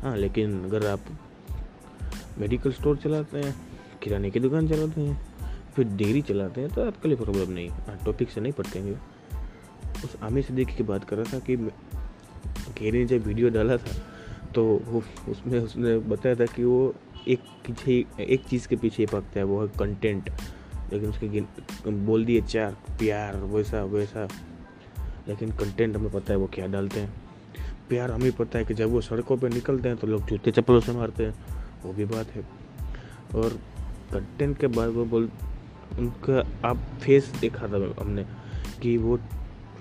हाँ 0.00 0.16
लेकिन 0.16 0.64
अगर 0.64 0.86
आप 0.86 1.00
मेडिकल 2.38 2.72
स्टोर 2.72 2.96
चलाते 2.96 3.38
हैं, 3.38 3.56
किराने 4.02 4.30
की 4.30 4.40
दुकान 4.40 4.68
चलाते 4.68 5.00
हैं 5.00 5.27
फिर 5.78 5.88
डेयरी 5.88 6.22
चलाते 6.22 6.60
हैं 6.60 6.70
तो 6.70 6.86
आपके 6.86 7.08
लिए 7.08 7.16
प्रॉब्लम 7.16 7.50
नहीं। 7.50 7.68
हाँ 7.68 7.98
टॉपिक 8.04 8.30
से 8.30 8.40
नहीं 8.40 8.52
पढ़ते 8.52 8.78
हैं। 8.78 9.00
उस 10.04 10.16
आमिर 10.22 10.44
सिद्दीकी 10.44 10.74
की 10.74 10.82
बात 10.82 11.04
कर 11.04 11.16
रहा 11.16 11.32
था 11.32 11.38
कि 11.38 11.56
घेरी 11.56 12.98
ने 12.98 13.04
जब 13.06 13.26
वीडियो 13.26 13.50
डाला 13.50 13.76
था 13.76 13.92
तो 14.54 14.64
उसमें 15.28 15.58
उसने 15.60 15.98
बताया 15.98 16.34
था 16.34 16.46
कि 16.46 16.64
वो 16.64 16.94
एक 17.28 17.40
पीछे 17.66 18.04
एक 18.20 18.44
चीज़ 18.44 18.68
के 18.68 18.76
पीछे 18.76 19.06
पकता 19.06 19.38
है, 19.40 19.44
वो 19.44 19.60
है 19.62 19.68
कंटेंट 19.78 20.30
लेकिन 20.92 21.10
उसके 21.10 21.90
बोल 21.90 22.24
दिए, 22.24 22.40
चार, 22.42 22.76
प्यार, 22.98 23.36
वैसा 23.36 23.82
वैसा। 23.84 24.28
लेकिन 25.28 25.50
कंटेंट 25.52 25.96
हमें 25.96 26.12
पता 26.12 26.32
है 26.32 26.38
वो 26.38 26.46
क्या 26.46 26.66
डालते 26.66 27.00
हैं। 27.00 27.12
प्यार 27.88 28.10
हमें 28.10 28.32
पता 28.32 28.58
है 28.58 28.64
कि 28.64 28.74
जब 28.74 28.90
वो 28.90 29.00
सड़कों 29.00 29.36
पे 29.36 29.48
निकलते 29.48 29.88
हैं 29.88 29.98
तो 29.98 30.06
लोग 30.06 30.26
जूते 30.26 30.50
चप्पलों 30.50 30.80
से 30.80 30.92
मारते 30.92 31.26
हैं, 31.26 31.34
वो 31.84 31.92
भी 31.92 32.04
बात 32.04 32.26
है। 32.26 32.42
और 33.34 33.58
कंटेंट 34.12 34.58
के 34.58 34.66
बाद 34.66 34.88
वो 34.88 35.04
बोल 35.04 35.30
उनका 35.98 36.68
आप 36.68 36.76
फेस 36.76 37.32
देखा 37.40 37.66
था 37.66 37.94
हमने 38.00 38.26
कि 38.82 38.96
वो 38.96 39.18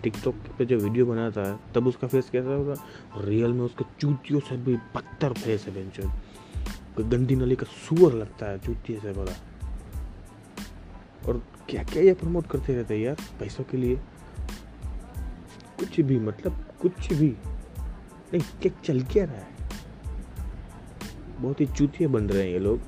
टिकटॉक 0.03 0.35
पे 0.35 0.65
जो 0.65 0.77
वीडियो 0.77 1.05
बनाता 1.05 1.41
है 1.41 1.59
तब 1.75 1.87
उसका 1.87 2.07
फेस 2.07 2.29
कैसा 2.29 2.49
होगा? 2.49 2.73
रियल 3.17 3.53
में 3.53 3.61
उसके 3.61 3.85
चूतियों 3.99 4.39
से 4.39 4.57
भी 4.57 4.77
पत्थर 4.95 5.33
फेस 5.33 5.65
है 5.67 5.73
बेंचो 5.73 6.09
कोई 6.95 7.05
गंदी 7.05 7.35
नली 7.35 7.55
का 7.55 7.65
सुअर 7.65 8.13
लगता 8.13 8.45
है 8.45 8.59
चूतिए 8.59 8.99
से 8.99 9.11
बड़ा। 9.11 9.33
और 11.27 11.43
क्या 11.69 11.83
क्या 11.83 12.03
ये 12.03 12.13
प्रमोट 12.13 12.47
करते 12.47 12.75
रहते 12.75 12.97
हैं 12.97 13.01
यार, 13.01 13.17
पैसों 13.39 13.63
के 13.63 13.77
लिए? 13.77 13.95
कुछ 15.79 16.01
भी 16.01 16.19
मतलब 16.19 16.65
कुछ 16.81 17.13
भी। 17.13 17.35
नहीं, 18.33 18.41
क्या 18.61 18.81
चल 18.85 19.01
क्या 19.01 19.25
रहा 19.25 19.35
है? 19.35 19.47
बहुत 21.39 21.61
ही 21.61 21.65
चूतिया 21.65 22.09
बन 22.09 22.29
रहे 22.29 22.43
हैं 22.43 22.49
ये 22.49 22.59
लोग। 22.59 22.79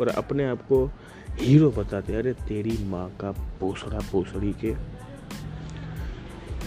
और 0.00 0.08
अपने 0.08 0.44
आप 0.44 0.62
को 0.62 0.90
हीरो 1.38 1.70
बताते 1.70 2.14
अरे 2.14 2.32
तेरी 2.32 2.76
माँ 2.84 3.08
का 3.20 3.30
पोसड़ा 3.60 3.98
पोसड़ी 4.12 4.52
के। 4.52 4.74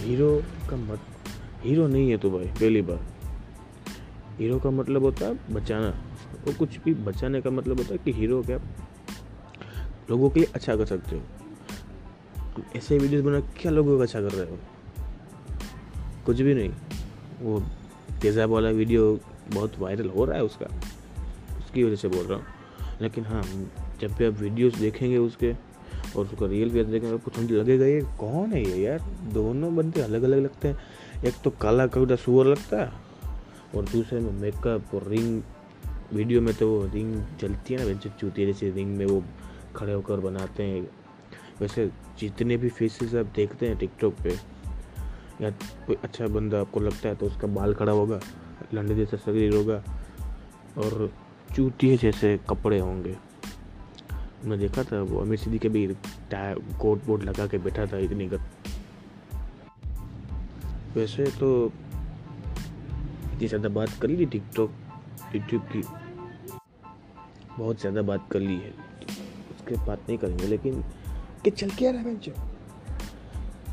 हीरो 0.00 0.42
का 0.70 0.76
मत, 0.76 1.00
हीरो 1.62 1.86
नहीं 1.86 2.10
है 2.10 2.16
तो 2.16 2.30
भाई, 2.30 2.46
पहली 2.46 2.82
बार 2.82 3.06
हीरो 4.38 4.58
का 4.58 4.70
मतलब 4.70 5.02
होता 5.02 5.26
है 5.26 5.54
बचाना। 5.54 5.88
वो 6.44 6.52
कुछ 6.58 6.78
भी 6.78 6.94
बचाने 6.94 7.40
का 7.40 7.50
मतलब 7.50 7.76
होता 7.76 7.92
है 7.92 7.98
कि 7.98 8.12
हीरो 8.12 8.42
क्या 8.42 8.58
लोगों 10.10 10.30
के 10.30 10.40
लिए 10.40 10.52
अच्छा 10.54 10.76
कर 10.76 10.86
सकते 10.86 11.16
हो। 11.16 11.22
ऐसे 12.76 12.98
वीडियोस 12.98 13.24
बना 13.24 13.40
क्या 13.40 13.72
लोगों 13.72 13.96
को 13.96 14.02
अच्छा 14.02 14.20
कर 14.20 14.30
रहे 14.30 14.50
हो? 14.50 14.58
कुछ 16.26 16.40
भी 16.40 16.54
नहीं। 16.54 16.70
वो 17.40 17.60
तेज़ाब 18.22 18.50
वाला 18.50 18.68
वीडियो 18.68 19.20
बहुत 19.50 19.78
वायरल 19.78 20.08
हो 20.08 20.24
रहा 20.24 20.36
है 20.36 20.44
उसका। 20.44 20.66
उसकी 21.58 21.84
वजह 21.84 21.96
से 21.96 22.08
बोल 22.08 22.26
रहा 22.26 22.38
हूँ। 22.38 22.46
लेकिन 23.02 23.24
हाँ 23.24 23.42
जब 24.00 24.14
भी 24.14 24.24
आप 24.24 24.32
वीडियोस 24.32 24.74
देखेंगे 24.74 25.16
उसके, 25.18 25.52
और 26.16 26.24
उसका 26.24 26.46
रियल 26.46 26.70
फेस 26.70 26.86
देखेंगे, 26.86 27.14
आपको 27.14 27.30
समझ 27.30 27.50
लगेगा, 27.50 27.86
ये 27.86 28.00
कौन 28.18 28.52
है 28.52 28.62
ये 28.62 28.76
यार? 28.78 29.00
दोनों 29.32 29.74
बंदे 29.76 30.00
अलग 30.00 30.22
अलग 30.22 30.38
लगते 30.38 30.68
हैं। 30.68 31.22
एक 31.24 31.34
तो 31.44 31.50
काला 31.50 31.86
कौड़ा 31.86 32.16
सुअर 32.16 32.46
लगता 32.46 32.82
है, 32.82 32.92
और 33.74 33.84
दूसरे 33.84 34.20
में 34.20 34.32
मेकअप 34.32 34.94
और 34.94 35.08
रिंग 35.08 35.42
वीडियो 36.12 36.40
में 36.40 36.54
तो 36.54 36.68
वो 36.70 36.84
रिंग 36.94 37.14
चलती 37.40 37.74
है 37.74 37.80
ना 37.80 37.86
वैसे 37.86 38.10
चूती 38.10 38.42
है, 38.42 38.46
जैसे 38.46 38.70
रिंग 38.70 38.96
में 38.96 39.06
वो 39.06 39.22
खड़े 39.76 39.92
होकर 39.92 40.20
बनाते 40.20 40.62
हैं। 40.62 40.82
वैसे 41.60 41.90
जितने 42.20 42.56
भी 42.56 42.68
फेसेस 42.68 43.14
आप 43.14 43.32
देखते 43.36 43.66
हैं 43.66 43.76
टिकटॉक 43.78 44.14
पे, 44.24 44.34
या 45.40 45.50
कोई 45.86 45.96
अच्छा 46.04 46.26
बंदा 46.26 46.60
आपको 46.60 46.80
लगता 46.80 47.08
है 47.08 47.14
तो 47.14 47.26
उसका 47.26 47.46
बाल 47.48 47.74
खड़ा 47.74 47.92
होगा, 47.92 48.20
लंडे 48.74 48.94
जैसा 48.94 49.16
शरीर 49.16 49.54
होगा, 49.54 49.82
और 50.78 51.10
चूतिए 51.56 51.96
जैसे 51.96 52.38
कपड़े 52.50 52.78
होंगे। 52.78 53.16
मैं 54.44 54.58
देखा 54.58 54.82
था 54.82 55.00
वो 55.02 55.20
अमीर 55.20 55.38
सिद्दीक 55.38 55.62
के 55.62 55.68
भी 55.68 55.86
कोट 56.80 57.06
वोट 57.06 57.24
लगा 57.24 57.46
के 57.46 57.58
बैठा 57.58 57.86
था 57.86 57.98
इतनी 57.98 58.26
गत। 58.26 58.40
वैसे 60.96 61.24
तो 61.38 61.48
इतनी 63.34 63.48
ज़्यादा 63.48 63.68
बात 63.70 63.90
कर 64.02 64.08
ली 64.08 64.26
टिकटॉक, 64.26 64.72
यूट्यूब 65.34 65.62
की। 65.72 65.82
बहुत 67.58 67.80
ज़्यादा 67.80 68.02
बात 68.02 68.28
कर 68.32 68.40
ली 68.40 68.56
है। 68.56 68.70
उसके 69.50 69.76
बात 69.86 70.08
नहीं 70.08 70.18
करेंगे, 70.18 70.46
लेकिन 70.46 70.82
कि 71.44 71.50
चल 71.50 71.70
क्या 71.70 71.90
रहा 71.90 72.02
है 72.02 72.46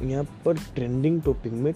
यहाँ 0.03 0.23
पर 0.45 0.57
ट्रेंडिंग 0.75 1.21
टॉपिक 1.21 1.53
में 1.53 1.73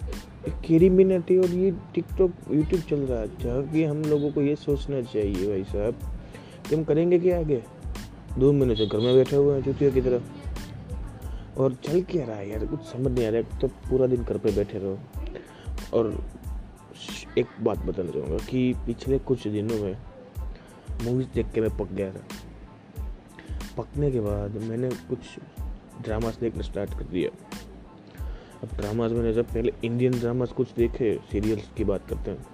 केरी 0.64 0.88
मिनटी 0.90 1.36
और 1.38 1.50
ये 1.50 1.70
टिकटॉक, 1.94 2.32
यूट्यूब 2.52 2.82
चल 2.82 3.00
रहा 3.00 3.20
है। 3.20 3.38
जहाँ 3.38 3.62
कि 3.72 3.84
हम 3.84 4.02
लोगों 4.04 4.30
को 4.32 4.42
ये 4.42 4.56
सोचना 4.56 5.00
चाहिए 5.02 5.46
भाई 5.48 5.64
साहब, 5.64 5.94
कि 6.68 6.74
हम 6.74 6.84
करेंगे 6.84 7.18
क्या 7.18 7.38
आगे? 7.38 7.62
दो 8.38 8.52
महीने 8.52 8.76
से 8.76 8.86
घर 8.86 8.98
में 8.98 9.14
बैठे 9.14 9.36
हुए 9.36 9.54
हैं 9.54 9.64
चुतियों 9.64 9.92
की 9.92 10.00
तरह। 10.00 10.22
और 11.58 11.74
चल 11.74 12.02
क्या 12.02 12.26
रहा 12.26 12.36
है 12.36 12.50
यार, 12.50 12.66
कुछ 12.66 12.80
समझ 12.80 13.12
नहीं 13.12 13.26
आ 13.26 13.30
रहा 13.30 13.42
है। 13.42 13.58
तो 13.58 13.68
पूरा 13.68 14.06
दिन 14.06 14.22
घर 14.22 14.38
पे 14.38 14.52
बैठे 14.52 14.78
रहो। 14.78 14.98
और 15.94 16.24
एक 17.38 17.46
बात 17.60 17.78
बताना 17.78 18.10
चाहूँगा 18.10 18.36
कि 18.36 18.74
पिछले 18.86 19.18
कुछ 19.18 19.48
दिनों 19.48 19.78
में 19.78 19.96
मूवीज़ 21.02 21.28
देख 21.34 21.52
के 21.52 21.60
मैं 21.60 21.78
पक 21.78 21.92
गया 21.92 22.12
था। 22.12 22.22
पकने 23.76 24.10
के 24.10 24.20
बाद 24.20 24.50
मैंने 24.50 24.88
कुछ 24.88 25.18
ड्रामास 26.02 26.38
देखना 26.38 26.62
स्टार्ट 26.62 26.90
कर 26.90 27.04
दिया। 27.04 27.30
अब 28.62 28.68
ड्रामाज 28.76 29.12
मैंने 29.12 29.32
जब 29.32 29.44
पहले 29.44 29.72
इंडियन 29.84 30.12
ड्रामास 30.12 30.52
कुछ 30.52 30.68
देखे 30.76 31.20
सीरियल्स 31.32 31.70
की 31.76 31.84
बात 31.84 32.08
करते 32.08 32.30
हैं 32.30 32.46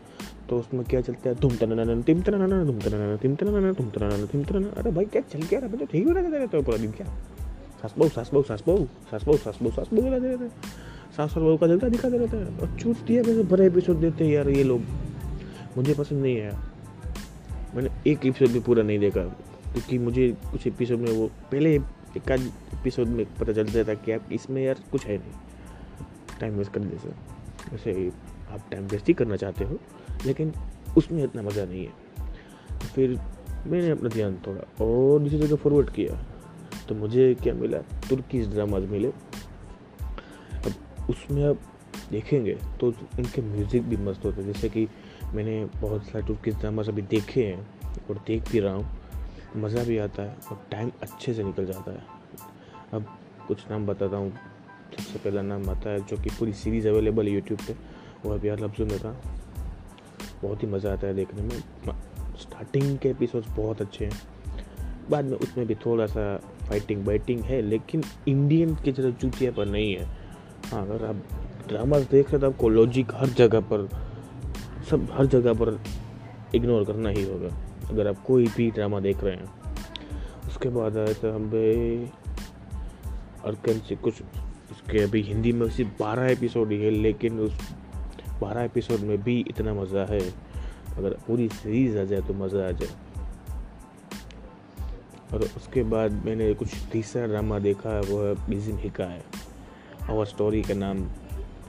तो 0.49 0.59
उसमें 0.59 0.85
क्या 0.85 1.01
चलता 1.01 1.29
है? 1.29 1.35
तुम 1.35 1.57
तना 1.57 1.85
तिम 2.03 2.21
तना 2.23 2.65
तुम 2.65 2.79
तना 2.81 3.17
तिम 3.17 3.35
तना 3.37 3.73
तुम 3.73 3.89
तना 3.91 4.27
तिम 4.27 4.43
तना 4.45 4.69
अरे 4.77 4.91
भाई, 4.91 5.05
क्या 5.07 5.23
चल 5.23 5.43
क्या 5.43 5.61
रहा 5.61 5.71
है? 5.71 5.87
ठीक 5.87 6.07
हो 6.07 6.13
रहा 6.13 6.29
रहते 6.29 6.57
हो 6.57 6.63
पूरा 6.63 6.79
दिन 6.79 6.93
क्या। 6.93 7.07
सास 7.83 7.95
बहू 7.99 8.09
सास 8.09 8.31
बहू 8.35 8.43
सास 8.43 8.63
बहू 8.67 8.85
सास 9.07 9.25
बहू 9.25 9.37
सास 9.37 9.59
बहू 9.63 9.71
सास 9.71 9.89
बहू 9.93 10.03
रहते 10.03 10.29
रहते 10.29 10.49
सास 11.17 11.37
और 11.37 11.43
बहू 11.43 11.57
का 11.57 11.67
चलता 11.67 11.89
दिखाते 11.89 12.19
रहता 12.19 12.37
है। 12.37 12.45
और 12.45 12.95
दिया 13.01 13.23
वैसे 13.23 13.43
बड़े 13.45 13.67
एपिसोड 13.67 13.97
देते 13.97 14.25
हैं 14.25 14.33
यार 14.33 14.49
ये 14.51 14.65
लोग। 14.65 14.83
मुझे 15.77 15.95
पसंद 15.95 16.23
नहीं 16.23 16.41
आया 16.41 16.63
मैंने 17.75 17.91
एक 18.07 18.27
एपिसोड 18.27 18.49
भी 18.49 18.61
पूरा 18.61 18.83
नहीं 18.83 18.99
देखा, 18.99 19.23
क्योंकि 19.73 19.99
मुझे 19.99 20.29
कुछ 20.53 20.67
एपिसोड 20.67 20.99
में 20.99 21.11
वो, 21.13 21.27
पहले 21.53 21.75
एक 21.75 22.31
एपिसोड 22.31 23.09
में 23.09 23.25
पता 23.41 23.53
चलता 23.53 23.85
था 23.85 23.95
कि 23.95 24.13
आप 24.13 24.33
इसमें 24.33 24.63
यार 24.65 24.77
कुछ 24.93 25.07
है 25.07 25.19
नहीं। 25.19 26.39
टाइम 26.41 26.55
वेस्ट 26.55 26.73
करने 26.73 26.99
से 26.99 27.09
वैसे 27.71 27.93
आप 28.57 28.71
टाइम 28.71 28.87
वेस्ट 28.87 29.09
ही 29.09 29.15
करना 29.15 29.37
चाहते 29.37 29.65
हो, 29.65 29.79
लेकिन 30.27 30.53
उसमें 30.97 31.23
इतना 31.25 31.43
मज़ा 31.43 31.65
नहीं 31.65 31.87
है। 31.87 31.93
फिर 32.87 33.19
मैंने 33.67 33.91
अपना 33.91 34.09
ध्यान 34.09 34.37
थोड़ा 34.47 34.85
और 34.85 35.21
दूसरी 35.21 35.39
जगह 35.39 35.57
फॉरवर्ड 35.57 35.91
किया 35.91 36.19
तो 36.89 36.95
मुझे 36.95 37.35
क्या 37.35 37.55
मिला? 37.55 37.79
तुर्की 38.09 38.41
ड्रामाज 38.45 38.85
मिले। 38.91 39.09
अब 40.59 41.09
उसमें 41.11 41.45
अब 41.45 41.59
देखेंगे 42.11 42.55
तो 42.81 42.87
उनके 42.87 43.43
म्यूज़िक 43.43 43.83
भी 43.83 43.97
मस्त 43.99 44.25
होते 44.25 44.41
हैं। 44.41 44.53
जैसे 44.53 44.69
कि 44.69 44.87
मैंने 45.35 45.65
बहुत 45.81 46.05
सारे 46.05 46.27
तुर्की 46.27 46.51
ड्रामाज 46.53 46.89
अभी 46.89 47.03
देखे 47.05 47.45
हैं 47.45 47.67
और 48.11 48.23
देख 48.27 48.51
भी 48.51 48.61
रहा 48.61 48.75
हूँ। 48.75 48.87
मज़ा 49.57 49.83
भी 49.85 49.99
आता 49.99 50.23
है 50.23 50.37
और 50.51 50.61
टाइम 50.71 50.91
अच्छे 51.03 51.35
से 51.35 51.45
निकल 51.45 51.67
जाता 51.67 51.93
है। 51.93 52.03
अब 52.93 53.07
कुछ 53.49 53.65
नाम 53.71 53.87
बताता 53.87 54.17
हूँ। 54.17 54.31
सबसे 54.31 55.19
पहला 55.19 55.43
नाम 55.43 55.69
आता 55.71 55.91
है 55.91 56.01
जो 56.01 56.17
कि 56.17 56.31
पूरी 56.31 56.53
सीरीज़ 56.53 56.89
अवेलेबल 56.89 57.27
है 57.27 57.33
यूट्यूब 57.33 57.61
पे। 57.67 57.75
वो 58.27 58.35
अभी 58.35 58.49
यार 58.49 58.61
लफ्ज़ों 58.61 58.87
में 58.87 58.99
था 58.99 59.17
बहुत 60.43 60.63
ही 60.63 60.69
मज़ा 60.69 60.93
आता 60.93 61.07
है 61.07 61.15
देखने 61.15 61.43
में। 61.43 61.59
स्टार्टिंग 62.41 62.97
के 62.99 63.09
एपिसोड्स 63.09 63.49
बहुत 63.49 63.81
अच्छे 63.81 64.05
हैं। 64.05 64.21
बाद 65.11 65.25
में 65.25 65.37
उसमें 65.39 65.67
भी 65.67 65.75
थोड़ा 65.77 66.07
सा 66.07 66.37
फाइटिंग 66.69 67.07
वाइटिंग 67.07 67.41
है, 67.41 67.61
लेकिन 67.63 68.03
इंडियन 68.29 68.75
की 68.75 68.93
तरह 68.93 69.11
चूतिया 69.13 69.51
पर 69.53 69.67
नहीं 69.67 69.95
है। 69.97 70.05
हाँ 70.67 70.83
अगर 70.83 71.05
आप 71.07 71.23
ड्रामा 71.69 71.99
देख 72.01 72.31
रहे 72.31 72.41
तो 72.41 72.47
आपको 72.47 72.69
लॉजिक 72.69 73.15
हर 73.15 73.29
जगह 73.29 73.61
पर, 73.63 73.89
सब 74.91 75.09
हर 75.13 75.27
जगह 75.27 75.55
पर 75.55 75.79
इग्नोर 76.55 76.85
करना 76.85 77.09
ही 77.09 77.23
होगा, 77.25 77.49
अगर 77.91 78.09
आप 78.09 78.23
कोई 78.25 78.47
भी 78.47 78.71
ड्रामा 78.71 79.01
देख 79.01 79.25
रहे 79.25 79.35
हैं। 79.35 79.55
उसके 80.47 80.69
बाद 80.69 80.97
आए 80.97 81.15
तो 81.15 81.33
हमें 81.33 82.11
अर्कन 83.45 83.79
से 83.79 83.97
कुछ 83.97 84.23
उसके 84.71 84.99
अभी 84.99 85.23
हिंदी 85.23 85.53
में 85.53 85.69
सिर्फ़ 85.71 85.91
बारह 86.01 86.31
एपिसोड 86.31 86.73
ही 86.73 86.83
है, 86.83 86.91
लेकिन 86.91 87.41
उस 87.41 87.59
बारह 88.41 88.63
एपिसोड 88.63 89.01
में 89.01 89.23
भी 89.23 89.45
इतना 89.49 89.75
मज़ा 89.75 90.05
है। 90.05 90.35
अगर 90.99 91.11
पूरी 91.11 91.49
सीरीज़ 91.49 91.99
आ 91.99 92.05
जाए 92.05 92.21
तो 92.21 92.35
मज़ा 92.35 92.69
आ 92.69 92.71
जाए। 92.71 92.89
और 95.33 95.43
उसके 95.43 95.83
बाद 95.83 96.13
मैंने 96.13 96.55
कुछ 96.55 96.69
तीसरा 96.93 97.27
ड्रामा 97.27 97.59
देखा 97.59 97.91
है 97.91 98.01
वो 98.01 98.23
है 98.23 98.49
बिजिम 98.49 98.77
हिका 98.77 99.05
है। 99.05 99.25
आवर 100.11 100.27
स्टोरी 100.27 100.63
का 100.63 100.75
नाम, 100.75 101.09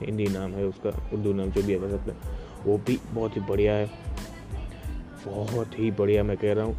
हिंदी 0.00 0.26
नाम 0.26 0.50
है 0.50 0.64
उसका, 0.64 0.90
उर्दू 0.90 1.32
नाम 1.32 1.50
जो 1.50 1.62
भी 1.62 1.72
है 1.72 1.90
सकते 1.90 2.12
वो 2.64 2.78
भी 2.78 3.00
बहुत 3.10 3.36
ही 3.36 3.40
बढ़िया 3.40 3.72
है। 3.72 3.90
बहुत 5.26 5.78
ही 5.78 5.90
बढ़िया 5.90 6.22
मैं 6.22 6.36
कह 6.36 6.52
रहा 6.52 6.64
हूँ। 6.64 6.76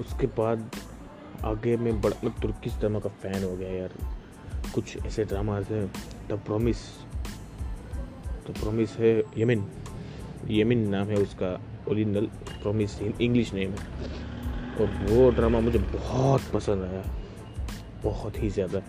उसके 0.00 0.26
बाद 0.26 0.70
आगे 1.44 1.76
मैं 1.76 2.00
बड़ा, 2.00 2.16
मैं 2.24 2.40
तुर्किश 2.40 2.74
ड्रामा 2.74 2.98
का 2.98 3.08
फ़ैन 3.08 3.44
हो 3.44 3.56
गया 3.56 3.70
यार। 3.70 3.90
कुछ 4.74 5.06
ऐसे 5.06 5.24
ड्रामाज 5.24 5.66
हैं। 5.66 5.92
द 6.28 6.32
प्रोमिस 6.32 6.76
द 8.50 8.54
प्रोमिस 8.54 8.96
है 8.96 9.22
यमिन 9.38 9.66
यमिन 10.50 10.88
नाम 10.88 11.06
है 11.06 11.16
उसका 11.16 11.60
ओरिजिनल 11.88 12.26
प्रोमिस 12.62 13.02
इंग्लिश 13.02 13.54
नेम 13.54 13.70
है. 13.70 13.86
और 14.80 14.86
वो 15.10 15.30
ड्रामा 15.30 15.60
मुझे 15.60 15.78
बहुत 15.78 16.40
पसंद 16.54 16.82
आया. 16.82 17.04
बहुत 18.04 18.42
ही 18.42 18.48
ज़्यादा. 18.50 18.82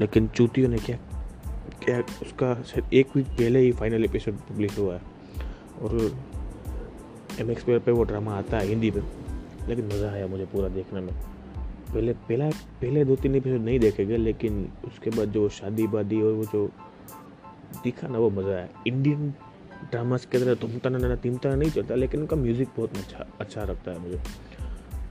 लेकिन 0.00 0.28
चूतियों 0.28 0.68
ने 0.68 0.78
क्या 0.78 0.96
क्या 1.84 2.00
उसका 2.00 2.54
शायद 2.62 2.94
एक 2.94 3.16
वीक 3.16 3.26
पहले 3.26 3.58
ही 3.58 3.72
फाइनल 3.72 4.04
एपिसोड 4.04 4.34
पब्लिश 4.34 4.78
हुआ 4.78 4.94
है. 4.94 5.00
और 5.82 6.16
एम 7.40 7.50
एक्स 7.50 7.64
पे 7.64 7.92
वो 7.92 8.02
ड्रामा 8.02 8.34
आता 8.34 8.58
है 8.58 8.66
हिंदी 8.66 8.90
में. 8.90 9.02
लेकिन 9.68 9.86
मज़ा 9.86 10.10
आया 10.10 10.26
मुझे 10.26 10.44
पूरा 10.44 10.68
देखने 10.68 11.00
में. 11.00 11.14
पहले, 11.94 12.12
पहला, 12.12 12.50
पहले 12.50 13.04
दो 13.04 13.16
तीन 13.16 13.34
एपिसोड 13.34 13.60
नहीं 13.60 13.78
देखे 13.78 14.06
गए, 14.06 14.16
लेकिन 14.16 14.72
उसके 14.84 15.10
बाद 15.10 15.28
जो 15.28 15.48
शादी 15.48 15.86
वादी 15.86 16.22
और 16.22 16.32
वो 16.32 16.44
जो 16.44 16.70
दिखा 17.82 18.08
ना 18.08 18.18
वो 18.18 18.30
मज़ा 18.30 18.50
आया 18.50 18.68
इंडियन 18.86 19.30
ड्रामास 19.90 20.26
के 20.26 20.38
तरह 20.38 20.54
तुमता 20.56 20.88
ना 20.88 21.14
तिमता 21.16 21.54
नहीं 21.54 21.70
चलता, 21.70 21.94
लेकिन 21.94 22.20
उनका 22.20 22.36
म्यूज़िक 22.36 22.68
बहुत 22.76 22.96
अच्छा 22.96 23.26
अच्छा 23.40 23.64
लगता 23.64 23.90
है 23.90 23.98
मुझे। 23.98 24.20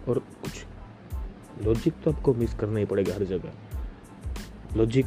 और 0.07 0.19
कुछ 0.43 0.65
लॉजिक 1.65 1.93
तो 2.03 2.11
आपको 2.11 2.33
मिस 2.33 2.53
करना 2.55 2.79
ही 2.79 2.85
पड़ेगा 2.85 3.13
हर 3.13 3.23
जगह। 3.25 4.77
लॉजिक 4.77 5.05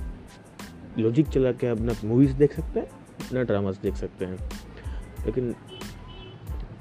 लॉजिक 0.99 1.28
चला 1.28 1.52
के 1.52 1.66
आप 1.66 1.80
ना 1.80 1.94
मूवीज़ 2.04 2.32
देख 2.37 2.54
सकते 2.54 2.80
हैं 2.80 2.87
अपना 2.87 3.42
ड्रामास 3.42 3.78
देख 3.82 3.94
सकते 3.97 4.25
हैं। 4.25 4.38
लेकिन 5.26 5.52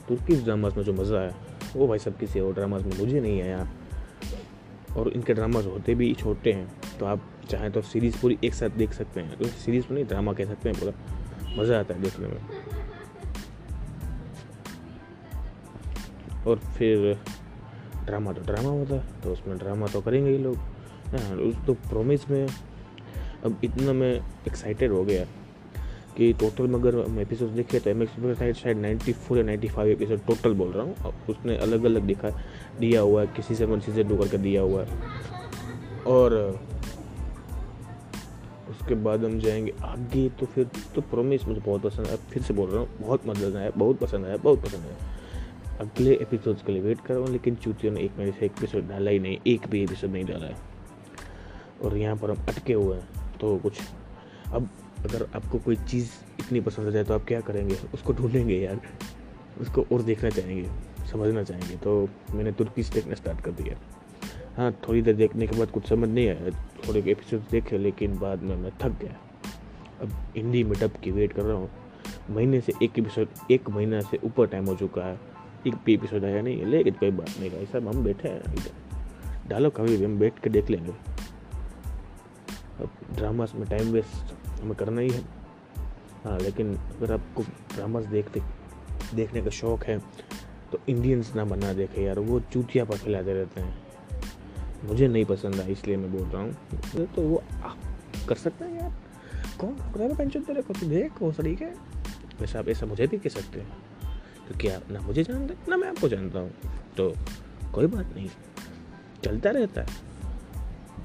तुर्की 0.08 0.36
ड्रामास 0.36 0.78
में 0.78 0.84
जो 0.84 0.94
मज़ा 0.94 1.20
आया 1.20 1.34
वो 1.76 1.88
भाई 1.88 2.00
सब 2.00 2.18
किसी 2.18 2.40
और 2.40 2.54
ड्रामास 2.54 2.84
में 2.84 2.98
मुझे 2.98 3.20
नहीं 3.20 3.42
आया 3.42 3.68
और 4.98 5.10
इनके 5.10 5.34
ड्रामास 5.34 5.66
होते 5.66 5.96
भी 5.96 6.14
छोटे 6.14 6.52
हैं 6.54 6.98
तो 7.00 7.06
आप 7.06 7.30
चाहें 7.52 7.72
तो 7.72 7.82
सीरीज़ 7.84 8.22
पूरी 8.22 8.38
एक 8.44 8.54
साथ 8.54 8.78
देख 8.78 8.94
सकते 8.94 9.20
हैं। 9.20 9.38
तो 9.38 9.46
सीरीज़ 9.46 9.86
में 9.86 9.96
नहीं 9.96 10.06
ड्रामा 10.06 10.34
कह 10.34 10.46
सकते 10.46 10.70
हैं, 10.70 10.80
पूरा 10.80 10.94
मज़ा 11.58 11.80
आता 11.80 11.94
है 11.94 12.02
देखने 12.02 12.28
में। 12.28 12.40
और 16.48 16.60
फिर 16.78 17.18
ड्रामा 18.06 18.32
तो 18.34 18.42
ड्रामा 18.44 18.70
होता 18.70 18.96
है 18.96 19.22
तो 19.24 19.32
उसमें 19.34 19.58
ड्रामा 19.58 19.88
तो 19.88 20.02
करेंगे 20.02 20.32
ही 20.32 20.38
लोग। 20.38 20.56
हाँ 21.12 21.36
उस 21.38 21.56
तो 21.68 21.74
प्रोमिस 21.90 22.30
में 22.30 22.48
अब 23.46 23.62
इतना 23.64 23.94
मैं 23.94 24.14
एक्साइटेड 24.48 24.92
हो 24.92 25.04
गया 25.04 25.26
कि 26.18 26.32
टोटल 26.34 26.68
में 26.68 26.76
अगर 26.76 26.96
हम 27.00 27.20
एपिसोड 27.20 27.50
देखे 27.50 27.80
तो 27.80 27.90
एम 27.90 28.02
एक्स 28.02 28.62
शायद 28.62 28.78
नाइन्टी 28.78 29.14
फोर 29.14 29.38
या 29.38 29.44
नाइन्टी 29.44 29.68
फाइव 29.68 29.90
एपिसोड 29.90 30.26
टोटल 30.28 30.54
बोल 30.54 30.72
रहा 30.72 30.84
हूँ। 30.84 31.14
उसने 31.30 31.58
अलग 31.58 31.84
अलग 31.86 32.02
दिखा, 32.02 32.30
दिया 32.80 33.02
हुआ 33.02 33.22
है, 33.22 33.28
किसी 33.28 33.56
से 33.56 33.66
वन 33.66 33.80
सीज़न 33.80 34.08
टू 34.10 34.18
करके 34.18 34.38
दिया 34.38 34.62
हुआ 34.62 34.84
है। 34.84 35.00
और 36.08 36.60
उसके 38.82 38.96
बाद 38.96 39.24
हम 39.26 39.40
जाएँगे 39.40 39.74
आगे 39.84 40.28
तो 40.30 40.46
फिर 40.46 40.70
तो 40.96 41.02
प्रोमिस 41.02 41.46
मुझे 41.48 41.60
बहुत 41.62 41.82
पसंद 41.82 42.08
आया 42.08 42.16
फिर 42.32 42.44
से 42.44 42.54
बोल 42.54 42.70
रहा 42.70 42.80
हूँ, 42.80 42.90
बहुत 43.02 43.28
मज़ा 43.28 43.60
आया, 43.60 43.72
बहुत 43.78 44.00
पसंद 44.00 44.26
आया, 44.26 44.38
बहुत 44.38 44.62
पसंद 44.62 44.86
आया। 44.86 45.80
अगले 45.80 46.14
एपिसोड्स 46.14 46.64
के 46.64 46.72
लिए 46.72 46.82
वेट 46.82 47.02
कर 47.02 47.14
रहा 47.14 47.24
हूँ, 47.24 47.32
लेकिन 47.32 47.56
चूतियों 47.56 47.94
ने 47.94 48.02
एक 48.02 48.18
महीने 48.18 48.32
से 48.32 48.46
एपिसोड 48.46 48.88
डाला 48.90 49.12
ही 49.12 49.20
नहीं, 49.20 49.38
एक 49.48 49.68
भी 49.68 49.84
एपिसोड 49.84 50.10
नहीं 50.10 50.26
डाला 50.26 50.48
है। 50.48 50.56
और 51.84 51.98
यहाँ 51.98 52.16
पर 52.16 52.32
हम 52.32 52.46
अटके 52.50 52.74
हुए 52.74 52.98
हैं 52.98 53.38
तो 53.40 53.58
कुछ, 53.58 53.80
अब 54.54 54.70
अगर 55.06 55.28
आपको 55.36 55.60
कोई 55.60 55.76
चीज़ 55.76 56.10
इतनी 56.40 56.62
पसंद 56.62 56.88
आ 56.88 56.90
जाए 56.90 57.04
तो 57.04 57.14
आप 57.14 57.26
क्या 57.28 57.42
करेंगे? 57.42 57.78
उसको 57.94 58.14
ढूंढेंगे 58.14 58.60
यार, 58.60 58.82
उसको 59.62 59.86
और 59.94 60.02
देखना 60.02 60.30
चाहेंगे, 60.30 60.70
समझना 61.08 61.44
चाहेंगे। 61.44 61.78
तो 61.78 62.08
मैंने 62.34 62.52
तुर्की 62.52 62.84
देखना 62.94 63.16
स्टार्ट 63.16 63.42
कर 63.42 63.52
दिया 63.52 63.80
हाँ 64.58 64.72
थोड़ी 64.88 65.02
देर 65.02 65.16
देखने 65.16 65.48
के 65.48 65.58
बाद 65.58 65.70
कुछ 65.72 65.88
समझ 65.90 66.10
नहीं 66.10 66.28
आया। 66.30 66.50
थोड़े 66.88 67.00
एपिसोड 67.02 67.42
देखे, 67.52 67.78
लेकिन 67.78 68.18
बाद 68.20 68.42
में 68.44 68.56
मैं 68.56 68.72
थक 68.82 68.98
गया। 69.02 69.18
अब 70.02 70.12
हिंदी 70.36 70.64
में 70.64 70.74
डब 70.80 70.96
की 71.04 71.12
वेट 71.12 71.34
कर 71.34 71.44
रहा 71.44 71.58
हूँ। 71.58 71.70
महीने 72.30 72.60
से 72.62 72.74
एक 72.84 73.00
एपिसोड 73.00 73.52
एक 73.52 73.70
महीना 73.70 74.02
से 74.02 74.20
ऊपर 74.24 74.48
टाइम 74.48 74.66
हो 74.66 74.76
चुका 74.76 75.06
है। 75.06 75.20
एक 75.68 75.76
भी 75.86 75.94
एपिसोड 75.94 76.26
आया 76.26 76.42
नहीं 76.42 76.60
है, 76.60 76.66
लेकिन 76.66 76.94
कोई 76.94 77.12
बात 77.12 77.30
नहीं 77.40 77.50
भाई 77.50 77.66
साहब, 77.66 77.88
हम 77.88 78.04
बैठे 78.04 78.28
हैं 78.28 78.54
इधर। 78.54 79.50
डालो 79.50 79.70
कभी 79.70 79.98
भी, 79.98 80.04
हम 80.06 80.18
बैठ 80.20 80.40
के 80.40 80.50
देख 80.50 80.70
लेंगे। 80.70 80.92
अब 82.80 82.90
ड्रामास 83.16 83.54
में 83.56 83.68
टाइम 83.70 83.92
वेस्ट 83.92 84.34
हमें 84.62 84.76
करना 84.76 85.02
ही 85.02 85.10
है। 85.10 85.22
हाँ 86.24 86.38
लेकिन 86.40 86.76
अगर 86.76 87.14
आपको 87.14 87.44
ड्रामास 87.76 88.06
देखते, 88.06 88.42
देखने 89.16 89.42
का 89.42 89.50
शौक़ 89.52 89.84
है 89.84 89.98
तो 90.72 90.80
इंडियंस 90.90 91.34
ना 91.36 91.46
बना 91.46 91.72
देखे 91.74 92.04
यार, 92.04 92.20
वो 92.20 92.40
चूतिया 92.52 92.86
पर 92.86 92.98
खिलाते 92.98 93.34
रहते 93.34 93.62
हैं। 93.62 93.91
मुझे 94.84 95.08
नहीं 95.08 95.26
पसंद 95.26 95.56
है, 95.56 95.72
इसलिए 95.72 95.98
मैं 95.98 96.12
बोल 96.12 96.28
रहा 96.28 96.42
हूँ 96.42 97.06
तो 97.08 97.22
वो, 97.22 97.44
आप 97.64 97.78
कर 98.30 98.36
सकते 98.38 98.66
हैं 98.66 98.82
यार। 98.82 98.94
कौन? 99.60 99.76
ड्रामा 99.94 100.14
पेंशन 100.16 100.42
तेरे 100.42 100.62
को 100.62 100.74
देख, 100.76 101.22
वो 101.22 101.32
सही 101.32 101.56
है। 101.62 101.74
वैसे 102.42 102.58
आप 102.60 102.68
ऐसा 102.70 102.86
मुझे 102.86 103.08
भी 103.08 103.18
कह 103.18 103.30
सकते 103.30 103.60
हैं, 103.60 103.68
क्योंकि 104.48 104.68
आप 104.70 104.92
ना 104.92 105.00
मुझे 105.00 105.24
जानते, 105.24 105.56
ना 105.70 105.78
मैं 105.78 105.88
आपको 105.88 106.08
जानता 106.10 106.40
हूँ। 106.40 106.52
तो 106.98 107.14
कोई 107.74 107.88
बात 107.88 108.16
नहीं, 108.16 108.30
चलता 109.24 109.50
रहता 109.50 109.82
है। 109.82 110.10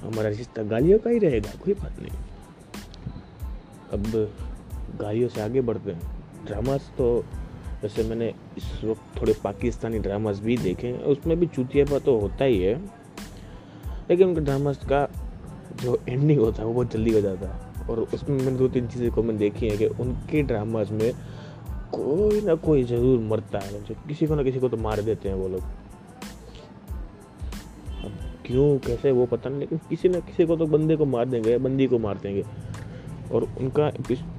हमारा 0.02 0.28
रिश्ता 0.28 0.62
गालियों 0.64 0.98
का 0.98 1.10
ही 1.10 1.18
रहेगा, 1.18 1.50
कोई 1.64 1.74
बात 1.74 2.00
नहीं। 2.00 2.18
अब 3.92 4.02
गालियों 5.00 5.28
से 5.28 5.40
आगे 5.40 5.60
बढ़ते 5.60 5.90
हैं। 5.90 6.44
ड्रामास 6.46 6.90
तो 6.98 7.14
वैसे 7.82 8.02
मैंने 8.02 8.28
इस 8.56 8.68
वक्त 8.84 9.20
थोड़े 9.20 9.34
पाकिस्तानी 9.44 9.98
ड्रामास 9.98 10.38
भी 10.40 10.56
देखे 10.58 10.86
हैं, 10.86 11.02
उसमें 11.04 11.38
भी 11.40 11.46
चूतियापा 11.46 11.98
तो 11.98 12.18
होता 12.18 12.44
ही 12.44 12.60
है। 12.60 12.74
लेकिन 14.10 14.28
उनके 14.28 14.40
ड्रामास 14.40 14.84
का 14.84 15.06
जो 15.82 15.98
एंडिंग 16.08 16.40
होता 16.40 16.62
है, 16.62 16.66
वो 16.66 16.74
बहुत 16.74 16.92
जल्दी 16.92 17.12
हो 17.14 17.20
जाता 17.20 17.48
है। 17.48 17.86
और 17.86 18.00
उसमें 18.00 18.36
मैंने 18.36 18.56
दो 18.58 18.68
तीन 18.68 18.86
चीज़ें 18.88 19.10
को 19.10 19.22
मैंने 19.22 19.38
देखी 19.38 19.68
है 19.68 19.76
कि 19.76 19.86
उनके 19.86 20.42
ड्रामास 20.42 20.90
में 20.90 21.12
कोई 21.92 22.40
ना 22.40 22.54
कोई 22.54 22.84
ज़रूर 22.84 23.18
मरता 23.22 23.58
है। 23.58 23.80
किसी 24.08 24.26
को 24.26 24.34
ना 24.34 24.42
किसी 24.42 24.60
को 24.60 24.68
तो 24.68 24.76
मार 24.76 25.02
देते 25.02 25.28
हैं 25.28 25.36
वो 25.36 25.48
लोग। 25.48 25.62
क्यों, 28.46 28.78
कैसे, 28.78 29.10
वो 29.10 29.26
पता 29.26 29.50
नहीं, 29.50 29.60
लेकिन 29.60 29.78
किसी 29.88 30.08
ना 30.08 30.18
किसी 30.20 30.44
को 30.46 30.56
तो 30.56 30.66
बंदे 30.66 30.96
को 30.96 31.04
मार 31.04 31.28
देंगे 31.28 31.50
या 31.50 31.58
बंदी 31.58 31.86
को 31.86 31.98
मार 31.98 32.18
देंगे। 32.18 32.44
और 33.32 33.48
उनका 33.60 33.90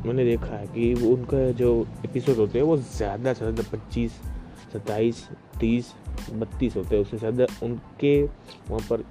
मैंने 0.06 0.25
देखा 0.25 0.56
है 0.56 0.67
कि 0.67 0.93
वो 0.93 1.13
उनका 1.13 1.49
जो 1.51 1.71
एपिसोड 2.06 2.36
होते 2.36 2.60
हैं, 2.60 2.65
वो 2.65 2.77
ज़्यादा 2.77 3.34
से 3.34 3.45
ज़्यादा 3.45 3.63
पच्चीस, 3.71 4.12
सत्ताईस, 4.73 5.27
तीस, 5.60 5.93
बत्तीस 6.34 6.75
होते 6.75 6.95
हैं। 6.95 7.01
उससे 7.03 7.17
ज़्यादा 7.17 7.45
उनके 7.63 8.21
वहाँ 8.23 8.80
पर 8.89 9.03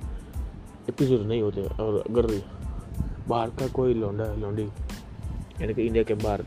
एपिसोड 0.89 1.21
नहीं 1.21 1.43
होते 1.43 1.63
और 1.83 1.97
अगर 2.01 2.27
बाहर 3.29 3.51
का 3.51 3.67
कोई 3.69 3.95
लौंडा, 3.95 4.25
लौंडी, 4.35 4.65
यानी 5.61 5.75
कि 5.75 5.83
इंडिया 5.83 6.05
के 6.05 6.15
बाहर 6.15 6.45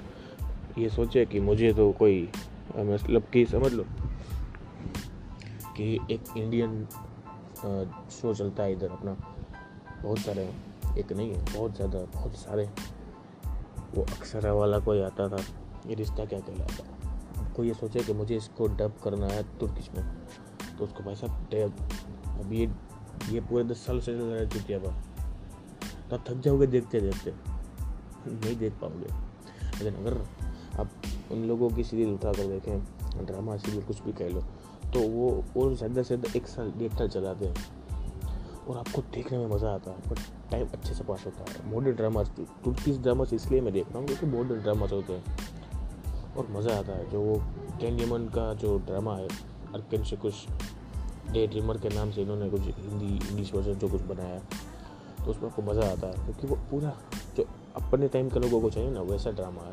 ये 0.77 0.89
सोचे 0.89 1.25
कि 1.25 1.39
मुझे 1.39 1.73
तो 1.73 1.91
कोई 1.91 2.29
मतलब 2.77 3.23
कि 3.33 3.45
समझ 3.45 3.71
लो 3.73 3.83
कि 5.77 5.93
एक 6.11 6.37
इंडियन 6.37 6.85
शो 8.11 8.33
चलता 8.33 8.63
है 8.63 8.73
इधर 8.73 8.91
अपना। 8.91 9.15
बहुत 10.03 10.19
सारे, 10.19 10.49
एक 10.97 11.11
नहीं 11.13 11.33
है 11.33 11.45
बहुत 11.45 11.75
ज़्यादा, 11.75 11.99
बहुत 12.13 12.35
सारे। 12.35 12.69
वो 13.95 14.01
अक्सर 14.03 14.49
वाला 14.51 14.79
कोई 14.79 15.01
आता 15.01 15.27
था, 15.29 15.43
ये 15.87 15.95
रिश्ता 15.95 16.25
क्या 16.25 16.39
कहलाता 16.39 17.53
कोई 17.55 17.67
ये 17.67 17.73
सोचे 17.73 17.99
कि 17.99 18.13
मुझे 18.13 18.35
इसको 18.35 18.67
डब 18.69 18.93
करना 19.03 19.27
है 19.27 19.43
तुर्किश 19.59 19.89
में 19.97 20.03
तो 20.77 20.83
उसको 20.85 21.03
भाई 21.03 21.15
साहब 21.15 21.47
डब 21.53 22.39
अब 22.39 22.53
ये 22.53 22.67
ये 23.29 23.39
पूरे 23.41 23.63
दस 23.63 23.85
साल 23.85 23.99
से 23.99 24.13
चल 24.13 24.21
रहा 24.21 24.35
है 24.35 24.47
चुटिया 24.49 24.79
पर 24.79 24.93
तो 26.09 26.15
आप 26.15 26.23
थक 26.29 26.39
जाओगे 26.41 26.67
देखते 26.67 27.01
देखते। 27.01 27.33
नहीं 28.25 28.55
देख 28.57 28.73
पाओगे। 28.81 29.83
लेकिन 29.83 29.95
अगर 29.95 30.17
आप 30.79 30.91
उन 31.31 31.43
लोगों 31.43 31.69
की 31.69 31.83
सीरीज़ 31.83 32.09
उठा 32.09 32.31
कर 32.31 32.47
देखें, 32.47 33.25
ड्रामा 33.25 33.57
सीरियल 33.57 33.83
कुछ 33.83 34.01
भी 34.03 34.11
कह 34.13 34.29
लो 34.29 34.41
तो 34.93 35.01
वो 35.09 35.29
और 35.57 35.75
ज़्यादा 35.75 36.01
से 36.01 36.07
ज़्यादा 36.07 36.37
एक 36.37 36.47
साल 36.47 36.71
डेढ़ 36.77 36.93
साल 36.93 37.07
चलाते 37.09 37.45
हैं। 37.45 37.55
और 38.67 38.77
आपको 38.77 39.01
देखने 39.13 39.37
में 39.37 39.47
मज़ा 39.47 39.69
आता 39.69 39.91
है, 39.91 40.09
बट 40.09 40.19
टाइम 40.51 40.67
अच्छे 40.73 40.93
से 40.93 41.03
पास 41.03 41.25
होता 41.25 41.51
है। 41.51 41.71
मॉडर्न 41.71 41.95
ड्रामा 41.95 42.23
तुर्कीस 42.63 42.97
ड्रामास 42.97 43.33
इसलिए 43.33 43.61
मैं 43.61 43.73
देख 43.73 43.87
रहा 43.87 43.97
हूँ 43.97 44.07
क्योंकि 44.07 44.25
मॉडर्न 44.27 44.61
ड्रामास 44.61 44.91
होते 44.91 45.13
हैं। 45.13 45.37
और 46.37 46.47
मज़ा 46.51 46.77
आता 46.79 46.91
है। 46.91 47.09
जो 47.09 47.21
वो 47.21 47.35
कैंडीमन 47.81 48.27
का 48.27 48.53
जो 48.53 48.77
ड्रामा 48.77 49.15
है 49.15 49.27
अर्कन 49.73 50.03
से 50.03 50.15
कुछ 50.15 50.47
डे 51.31 51.45
ड्रीमर 51.47 51.77
के 51.77 51.89
नाम 51.89 52.11
से 52.11 52.21
इन्होंने 52.21 52.49
कुछ 52.49 52.61
हिंदी 52.61 53.05
इंग्लिश 53.05 53.53
वर्जन 53.53 53.73
जो 53.73 53.87
कुछ 53.89 54.01
बनाया 54.03 54.39
तो 55.19 55.31
उसमें 55.31 55.49
आपको 55.49 55.61
मज़ा 55.63 55.89
आता 55.91 56.07
है, 56.07 56.13
क्योंकि 56.15 56.47
वो 56.47 56.55
पूरा 56.71 56.93
जो 57.37 57.45
अपने 57.75 58.07
टाइम 58.07 58.29
के 58.29 58.39
लोगों 58.39 58.61
को 58.61 58.69
चाहिए 58.69 58.89
ना, 58.91 59.01
वैसा 59.01 59.31
ड्रामा 59.31 59.61
है। 59.61 59.71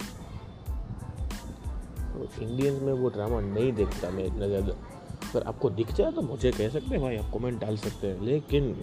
तो 2.12 2.42
इंडियंस 2.42 2.82
में 2.82 2.92
वो 2.92 3.08
ड्रामा 3.10 3.40
नहीं 3.42 3.72
देखता 3.72 4.10
मैं 4.10 4.24
इतना 4.24 4.46
ज़्यादा। 4.46 4.72
अगर 5.26 5.42
आपको 5.44 5.70
दिख 5.70 5.92
जाए 5.94 6.12
तो 6.12 6.22
मुझे 6.22 6.50
कह 6.52 6.68
सकते 6.68 6.90
हैं, 6.90 7.00
भाई 7.00 7.16
आप 7.16 7.30
कमेंट 7.32 7.60
डाल 7.60 7.76
सकते 7.78 8.06
हैं, 8.06 8.20
लेकिन 8.22 8.74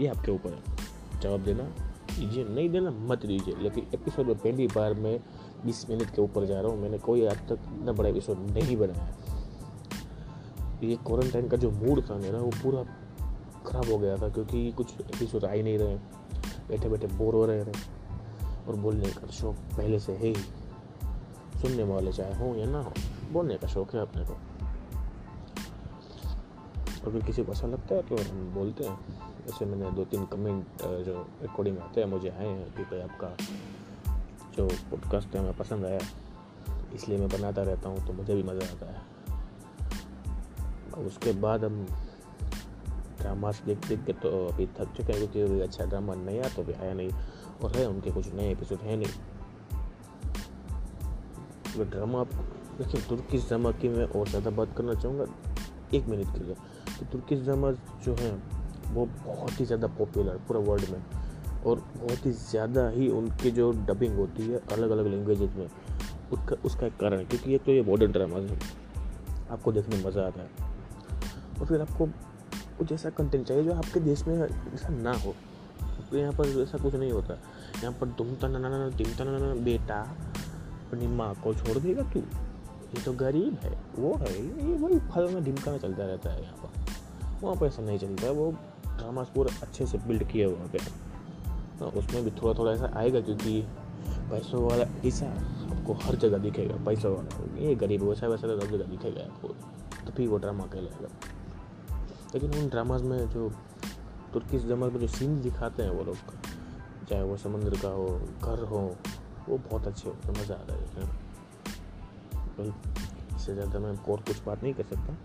ये 0.00 0.06
आपके 0.08 0.32
ऊपर 0.32 0.50
है। 0.50 1.20
जवाब 1.20 1.44
देना 1.44 1.62
दीजिए 2.10 2.44
नहीं 2.44 2.68
देना 2.70 2.90
मत 2.90 3.24
दीजिए 3.26 3.54
लेकिन 3.58 3.86
एपिसोड 3.94 4.26
में 4.26 4.36
पहली 4.36 4.66
बार 4.68 4.94
मैं 4.96 5.18
बीस 5.64 5.84
मिनट 5.90 6.14
के 6.14 6.22
ऊपर 6.22 6.44
जा 6.46 6.60
रहा 6.60 6.70
हूँ, 6.70 6.80
मैंने 6.80 6.98
कोई 7.00 7.24
आज 7.26 7.48
तक 7.48 7.58
इतना 7.72 7.92
बड़ा 7.92 8.08
एपिसोड 8.08 8.38
नहीं 8.50 8.76
बनाया। 8.76 9.14
ये 10.82 10.96
क्वारंटाइन 11.06 11.48
का 11.48 11.56
जो 11.56 11.70
मूड 11.70 12.02
था 12.10 12.14
मेरा, 12.16 12.38
वो 12.38 12.50
पूरा 12.62 12.82
ख़राब 13.66 13.90
हो 13.90 13.98
गया 13.98 14.16
था 14.16 14.28
क्योंकि 14.28 14.70
कुछ 14.72 15.00
एपिसोड 15.00 15.44
आ 15.44 15.50
ही 15.50 15.62
नहीं 15.62 15.78
रहे 15.78 15.96
बैठे 16.68 16.88
बैठे 16.88 17.06
बोर 17.08 17.34
हो 17.34 17.44
रहे 17.46 17.64
थे 17.64 17.72
और 18.68 18.76
बोलने 18.76 19.10
का 19.10 19.26
शौक 19.30 19.56
पहले 19.76 19.98
से 20.00 20.12
है 20.12 20.26
ही। 20.26 20.34
सुनने 21.60 21.82
वाले 21.84 22.12
चाहे 22.12 22.34
हो 22.34 22.54
या 22.56 22.66
ना 22.66 22.80
हो, 22.80 22.92
बोलने 23.32 23.56
का 23.58 23.66
शौक 23.66 23.94
है 23.94 24.00
अपने 24.00 24.24
को। 24.24 24.38
अगर 27.06 27.26
किसी 27.26 27.42
को 27.44 27.52
अच्छा 27.52 27.66
लगता 27.66 27.94
है 27.94 28.02
तो 28.02 28.16
हम 28.22 28.52
बोलते 28.54 28.84
हैं। 28.84 28.98
ऐसे 29.48 29.64
मैंने 29.64 29.90
दो 29.90 30.04
तीन 30.04 30.24
कमेंट 30.26 30.82
जो 31.04 31.26
रिकॉर्डिंग 31.42 31.78
आते 31.78 32.00
हैं, 32.00 32.08
मुझे 32.08 32.28
आए 32.28 32.46
हैं 32.46 32.72
कि 32.74 32.82
भाई 32.82 33.00
आपका 33.00 33.36
जो 34.56 34.66
पॉडकास्ट 34.90 35.34
है, 35.34 35.40
हमें 35.40 35.56
पसंद 35.56 35.84
आया। 35.84 36.00
इसलिए 36.94 37.18
मैं 37.18 37.28
बनाता 37.28 37.62
रहता 37.62 37.88
हूँ 37.88 38.06
तो 38.06 38.12
मुझे 38.12 38.34
भी 38.34 38.42
मज़ा 38.42 38.66
आता 38.66 38.86
है। 38.86 39.09
उसके 41.00 41.32
बाद 41.40 41.64
हम 41.64 41.84
ड्रामास 43.20 43.62
देख 43.66 43.86
देख 43.88 44.04
के 44.04 44.12
तो 44.14 44.28
अभी 44.48 44.66
थक 44.78 44.92
चुके 44.96 45.12
हैं, 45.12 45.30
क्योंकि 45.32 45.60
अच्छा 45.60 45.84
ड्रामा 45.84 46.14
नया 46.16 46.48
तो 46.48 46.62
भी 46.62 46.72
आया 46.72 46.92
नहीं 46.94 47.10
और 47.62 47.76
है, 47.76 47.86
उनके 47.88 48.10
कुछ 48.10 48.32
नए 48.34 48.50
एपिसोड 48.52 48.78
है 48.80 48.96
नहीं। 48.96 49.12
तो 51.76 51.84
ड्रामा 51.86 52.24
देखिए 52.24 53.00
तुर्किश 53.08 53.46
ड्रामा 53.48 53.70
की 53.72 53.88
मैं 53.88 54.06
और 54.06 54.28
ज़्यादा 54.28 54.50
बात 54.50 54.76
करना 54.76 54.94
चाहूँगा 54.94 55.26
एक 55.94 56.06
मिनट 56.08 56.32
के 56.34 56.44
लिए। 56.44 56.54
तो 56.98 57.06
तुर्किश 57.12 57.40
ड्रामा 57.40 57.70
जो 58.04 58.14
है, 58.14 58.32
वो 58.90 59.06
बहुत 59.26 59.60
ही 59.60 59.64
ज़्यादा 59.64 59.86
पॉपुलर 59.98 60.40
पूरा 60.48 60.60
वर्ल्ड 60.60 60.88
में 60.90 61.02
और 61.62 61.82
बहुत 61.96 62.26
ही 62.26 62.30
ज़्यादा 62.32 62.88
ही 62.88 63.08
उनकी 63.10 63.50
जो 63.50 63.70
डबिंग 63.88 64.16
होती 64.16 64.42
है 64.42 64.60
अलग 64.72 64.90
अलग 64.90 65.06
लैंग्वेजेज 65.06 65.54
में, 65.56 65.68
उसका 66.32 66.56
उसका 66.64 66.86
एक 66.86 66.96
कारण 66.96 67.18
है, 67.18 67.24
क्योंकि 67.24 67.54
एक 67.54 67.64
तो 67.64 67.72
ये 67.72 67.82
मॉडर्न 67.82 68.12
ड्रामाज 68.12 68.50
है। 68.50 68.58
आपको 69.50 69.72
देखने 69.72 69.96
में 69.96 70.04
मज़ा 70.04 70.26
आता 70.26 70.42
है। 70.42 70.69
और 71.60 71.66
फिर 71.66 71.80
आपको 71.80 72.06
कुछ 72.78 72.92
ऐसा 72.92 73.10
कंटेंट 73.10 73.46
चाहिए 73.46 73.64
जो 73.64 73.74
आपके 73.74 74.00
देश 74.00 74.26
में 74.26 74.34
ऐसा 74.36 74.88
ना 74.88 75.12
हो। 75.14 75.34
तो 76.10 76.16
यहाँ 76.18 76.32
पर 76.32 76.48
ऐसा 76.62 76.78
कुछ 76.78 76.94
नहीं 76.94 77.10
होता। 77.12 77.34
यहाँ 77.76 77.92
पर 77.92 78.08
तुम 78.18 78.34
तना 78.34 78.88
तिम 78.90 79.14
तना 79.18 79.54
बेटा, 79.64 80.00
अपनी 80.86 81.06
माँ 81.06 81.34
को 81.34 81.54
छोड़ 81.54 81.78
देगा 81.78 82.02
तू। 82.02 82.20
ये 82.20 83.02
तो 83.02 83.12
गरीब 83.12 83.58
है, 83.62 83.70
वो 83.98 84.14
है, 84.14 84.32
ये 84.42 84.76
वही 84.76 84.98
फल 85.10 85.28
में 85.34 85.54
चलता 85.54 86.04
रहता 86.04 86.30
है 86.30 86.42
यहाँ 86.42 86.56
पर। 86.56 87.42
वहाँ 87.42 87.56
पर 87.56 87.66
ऐसा 87.66 87.82
नहीं 87.82 87.98
चलता 87.98 88.26
है 88.26 88.32
वो 88.32 88.50
ड्रामा 88.86 89.22
पूरा 89.34 89.52
अच्छे 89.62 89.86
से 89.86 89.98
बिल्ड 89.98 90.24
किया 90.24 90.46
हुआ 90.48 90.66
पे 90.72 90.78
हाँ 91.80 91.88
उसमें 91.88 92.24
भी 92.24 92.30
थोड़ा 92.30 92.58
थोड़ा 92.58 92.72
ऐसा 92.72 92.90
आएगा 92.96 93.20
क्योंकि 93.20 93.60
पैसों 94.30 94.62
वाला 94.62 94.84
ऐसा 95.08 95.26
आपको 95.70 95.92
हर 96.02 96.16
जगह 96.16 96.38
दिखेगा, 96.38 96.74
पैसों 96.84 97.14
वाला। 97.16 97.60
ये 97.62 97.74
गरीब 97.74 98.02
वैसा 98.02 98.26
वैसा 98.26 98.46
तो 98.46 98.58
हर 98.58 98.66
जगह 98.66 98.84
दिखेगा 98.84 99.22
आपको। 99.22 99.48
तभी 100.06 100.26
वो 100.26 100.38
ड्रामा 100.38 100.64
कहलाएगा। 100.64 101.08
लेकिन 102.34 102.54
उन 102.54 102.68
ड्रामाज 102.68 103.02
में 103.02 103.28
जो 103.30 103.48
तुर्किश 104.32 104.64
ड्रामाज 104.64 104.92
में 104.92 105.00
जो 105.00 105.06
सीन 105.08 105.40
दिखाते 105.42 105.82
हैं 105.82 105.90
वो 105.90 106.04
लोग, 106.04 106.16
चाहे 107.08 107.22
वो 107.22 107.36
समुद्र 107.38 107.78
का 107.82 107.88
हो, 107.90 108.06
घर 108.42 108.64
हो, 108.64 108.80
वो 109.48 109.58
बहुत 109.60 109.86
अच्छे 109.86 110.08
होते 110.08 110.28
हैं, 110.28 110.40
मज़ा 110.40 110.54
रहा 110.60 110.76
है 110.76 111.08
इससे 113.34 113.54
ज़्यादा 113.54 113.78
मैं 113.78 113.96
और 114.04 114.20
कुछ 114.20 114.42
बात 114.44 114.62
नहीं 114.62 114.74
कर 114.74 114.84
सकता। 114.84 115.16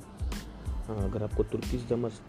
हाँ 0.88 1.04
अगर 1.04 1.24
आपको 1.24 1.44
तुर्किश 1.46 1.86
ड्रामाज 1.88 2.20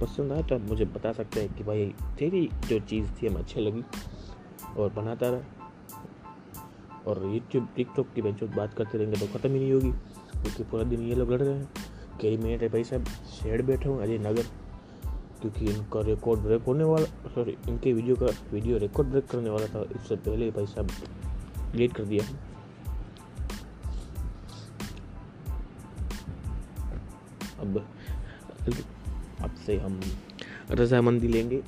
पसंद 0.00 0.32
आए 0.32 0.42
तो 0.42 0.54
आप 0.54 0.60
मुझे 0.68 0.84
बता 0.86 1.12
सकते 1.12 1.40
हैं 1.40 1.54
कि 1.54 1.64
भाई, 1.64 1.86
तेरी 2.18 2.48
जो 2.68 2.78
चीज़ 2.80 3.10
थी 3.12 3.26
हमें 3.26 3.40
अच्छी 3.40 3.60
लगी। 3.60 3.84
और 4.76 4.92
बनाता 4.92 5.28
रहा। 5.30 5.40
और 7.06 7.22
यूट्यूब 7.24 7.68
टिकटॉक 7.76 8.06
की 8.14 8.22
बेंचो 8.22 8.46
बात 8.48 8.74
करते 8.74 8.98
रहेंगे 8.98 9.20
तो 9.20 9.26
ख़त्म 9.28 9.50
ही 9.50 9.58
नहीं 9.58 9.72
होगी, 9.72 9.90
क्योंकि 10.32 10.62
पूरा 10.62 10.84
दिन 10.84 11.00
ये 11.02 11.14
लोग 11.14 11.32
लड़ 11.32 11.40
रहे 11.42 11.54
हैं। 11.54 11.68
कई 12.20 12.36
मिनट 12.36 12.62
है 12.62 12.68
भाई 12.68 12.84
साहब 12.84 13.04
शेड 13.32 13.64
बैठे 13.66 13.88
हूँ 13.88 14.02
अजय 14.02 14.18
नगर, 14.20 14.42
क्योंकि 15.40 15.66
इनका 15.66 16.00
रिकॉर्ड 16.02 16.40
ब्रेक 16.40 16.62
होने 16.62 16.84
वाला 16.84 17.30
सॉरी 17.30 17.56
इनके 17.68 17.92
वीडियो 17.92 18.16
का 18.16 18.26
वीडियो 18.52 18.78
रिकॉर्ड 18.78 19.08
ब्रेक 19.10 19.26
करने 19.28 19.50
वाला 19.50 19.66
था, 19.66 19.82
इससे 19.96 20.16
पहले 20.18 20.50
भाई 20.50 20.66
साहब 20.66 20.90
लेट 21.74 21.92
कर 21.92 22.04
दिया। 22.04 22.24
अब 27.60 27.78
आपसे 29.42 29.76
हम 29.78 30.00
रजामंदी 30.70 31.28
लेंगे, 31.28 31.62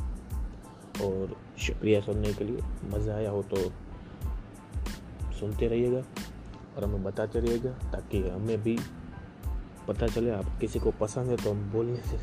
और 1.02 1.36
शुक्रिया 1.58 2.00
सुनने 2.00 2.32
के 2.32 2.44
लिए। 2.44 2.60
मज़ा 2.90 3.14
आया 3.14 3.30
हो 3.30 3.42
तो 3.44 3.56
सुनते 5.38 5.68
रहिएगा, 5.68 6.02
और 6.76 6.84
हमें 6.84 7.02
बताते 7.04 7.40
रहिएगा, 7.40 7.70
ताकि 7.92 8.22
हमें 8.28 8.62
भी 8.62 8.78
पता 9.88 10.06
चले, 10.06 10.30
आप 10.30 10.58
किसी 10.60 10.78
को 10.78 10.90
पसंद 11.00 11.28
है 11.28 11.36
तो 11.36 11.50
हम 11.50 11.70
बोलने 11.72 11.96
से, 12.02 12.16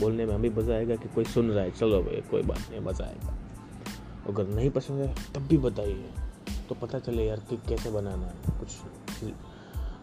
बोलने 0.00 0.26
में 0.26 0.34
हमें 0.34 0.48
मज़ा 0.50 0.74
आएगा 0.74 0.96
कि 0.96 1.08
कोई 1.08 1.24
सुन 1.26 1.50
रहा 1.50 1.64
है। 1.64 1.70
चलो 1.70 2.02
भाई, 2.02 2.20
कोई 2.30 2.42
बात 2.42 2.70
नहीं, 2.70 2.80
मज़ा 2.80 3.04
आएगा। 3.04 3.36
अगर 4.28 4.46
नहीं 4.48 4.70
पसंद 4.70 5.00
है, 5.00 5.14
तब 5.34 5.46
भी 5.48 5.58
बताइए। 5.58 6.10
तो 6.68 6.74
पता 6.76 6.98
चले 7.00 7.26
यार 7.26 7.40
कि 7.50 7.56
कैसे 7.68 7.90
बनाना 7.90 8.26
है, 8.26 8.58
कुछ 8.58 9.30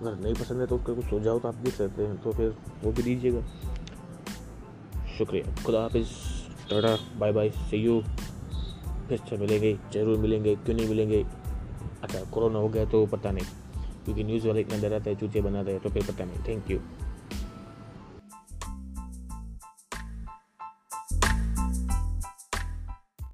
अगर 0.01 0.15
नहीं 0.15 0.33
पसंद 0.33 0.61
है 0.61 0.67
तो 0.67 0.75
उसका 0.75 0.93
कुछ 0.93 1.05
सुझाव 1.05 1.39
तो 1.39 1.47
आप 1.47 1.55
दे 1.55 1.71
सकते 1.71 2.03
हैं 2.03 2.17
तो 2.17 2.31
फिर 2.33 2.55
वो 2.83 2.91
भी 2.91 3.03
दीजिएगा। 3.03 3.41
शुक्रिया। 5.17 5.55
खुदा 5.63 5.81
हाफिज़। 5.81 6.09
Tata, 6.69 6.95
bye 7.19 7.31
bye 7.31 7.49
see 7.49 7.77
you 7.77 8.01
फिर 9.09 9.19
से 9.29 9.37
मिलेंगे, 9.37 9.73
ज़रूर 9.93 10.17
मिलेंगे, 10.17 10.55
क्यों 10.55 10.75
नहीं 10.75 10.87
मिलेंगे? 10.89 11.23
अच्छा 12.03 12.23
कोरोना 12.25 12.59
हो 12.59 12.69
गया 12.69 12.85
तो 12.85 13.05
पता 13.07 13.31
नहीं, 13.31 13.45
क्योंकि 14.05 14.23
न्यूज़ 14.23 14.47
वाले 14.47 14.61
इतना 14.61 14.77
डराता 14.81 15.09
है, 15.09 15.15
चूचे 15.15 15.41
बनाते 15.41 15.71
हैं 15.71 15.79
तो 15.79 15.89
फिर 15.89 16.03
पता 16.05 16.25
नहीं। 16.25 16.43
Thank 16.47 16.71
you 16.71 16.79